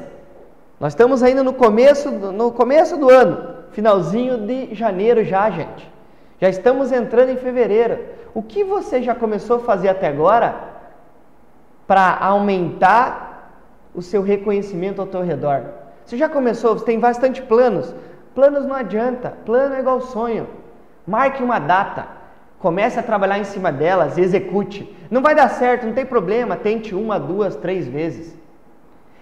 nós 0.78 0.92
estamos 0.92 1.24
ainda 1.24 1.42
no 1.42 1.54
começo, 1.54 2.12
no 2.12 2.52
começo 2.52 2.98
do 2.98 3.10
ano, 3.10 3.64
finalzinho 3.72 4.46
de 4.46 4.76
janeiro 4.76 5.24
já, 5.24 5.50
gente. 5.50 5.90
Já 6.38 6.50
estamos 6.50 6.92
entrando 6.92 7.30
em 7.30 7.38
fevereiro. 7.38 7.98
O 8.34 8.44
que 8.44 8.62
você 8.66 9.02
já 9.02 9.16
começou 9.16 9.56
a 9.56 9.60
fazer 9.62 9.88
até 9.88 10.08
agora 10.08 10.54
para 11.88 12.18
aumentar 12.18 13.54
o 13.96 14.02
seu 14.02 14.22
reconhecimento 14.22 15.00
ao 15.00 15.08
teu 15.08 15.22
redor? 15.22 15.64
Você 16.06 16.18
já 16.18 16.28
começou, 16.28 16.78
você 16.78 16.84
tem 16.84 17.00
bastante 17.00 17.42
planos. 17.42 17.96
Planos 18.36 18.66
não 18.66 18.76
adianta, 18.76 19.38
plano 19.46 19.76
é 19.76 19.80
igual 19.80 20.02
sonho. 20.02 20.63
Marque 21.06 21.44
uma 21.44 21.60
data, 21.60 22.08
comece 22.60 23.00
a 23.00 23.04
trabalhar 23.04 23.40
em 23.40 23.44
cima 23.44 23.72
delas, 23.72 24.18
execute. 24.18 24.96
Não 25.12 25.22
vai 25.22 25.36
dar 25.36 25.50
certo, 25.50 25.86
não 25.86 25.94
tem 25.94 26.06
problema, 26.06 26.56
tente 26.56 26.96
uma, 26.96 27.20
duas, 27.20 27.56
três 27.56 27.88
vezes. 27.88 28.34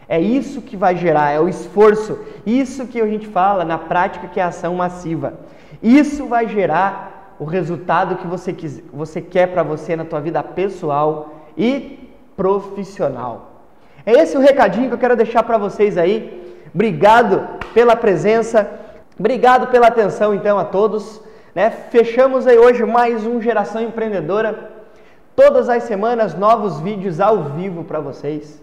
É 0.08 0.20
isso 0.20 0.62
que 0.62 0.76
vai 0.76 0.96
gerar, 0.96 1.32
é 1.32 1.40
o 1.40 1.48
esforço. 1.48 2.20
Isso 2.46 2.86
que 2.86 3.00
a 3.00 3.08
gente 3.08 3.28
fala 3.28 3.64
na 3.64 3.78
prática 3.78 4.28
que 4.28 4.40
é 4.40 4.44
ação 4.44 4.76
massiva. 4.76 5.34
Isso 5.82 6.28
vai 6.28 6.48
gerar 6.48 7.36
o 7.40 7.46
resultado 7.46 8.18
que 8.18 8.28
você, 8.28 8.54
quis, 8.54 8.84
você 8.94 9.20
quer 9.20 9.48
para 9.48 9.64
você 9.64 9.96
na 9.96 10.06
tua 10.06 10.20
vida 10.20 10.44
pessoal 10.44 11.48
e 11.58 12.10
profissional. 12.36 13.64
É 14.06 14.14
esse 14.14 14.38
o 14.38 14.42
recadinho 14.42 14.90
que 14.90 14.94
eu 14.94 15.00
quero 15.00 15.16
deixar 15.16 15.44
para 15.44 15.58
vocês 15.58 15.98
aí. 15.98 16.60
Obrigado 16.74 17.60
pela 17.74 17.96
presença, 17.96 18.70
obrigado 19.18 19.68
pela 19.68 19.88
atenção 19.88 20.34
então 20.36 20.60
a 20.60 20.66
todos. 20.66 21.22
Né? 21.54 21.70
Fechamos 21.70 22.48
aí 22.48 22.58
hoje 22.58 22.86
mais 22.86 23.26
um 23.26 23.42
Geração 23.42 23.82
Empreendedora. 23.82 24.72
Todas 25.36 25.68
as 25.68 25.84
semanas 25.84 26.34
novos 26.34 26.80
vídeos 26.80 27.20
ao 27.20 27.44
vivo 27.44 27.84
para 27.84 28.00
vocês. 28.00 28.62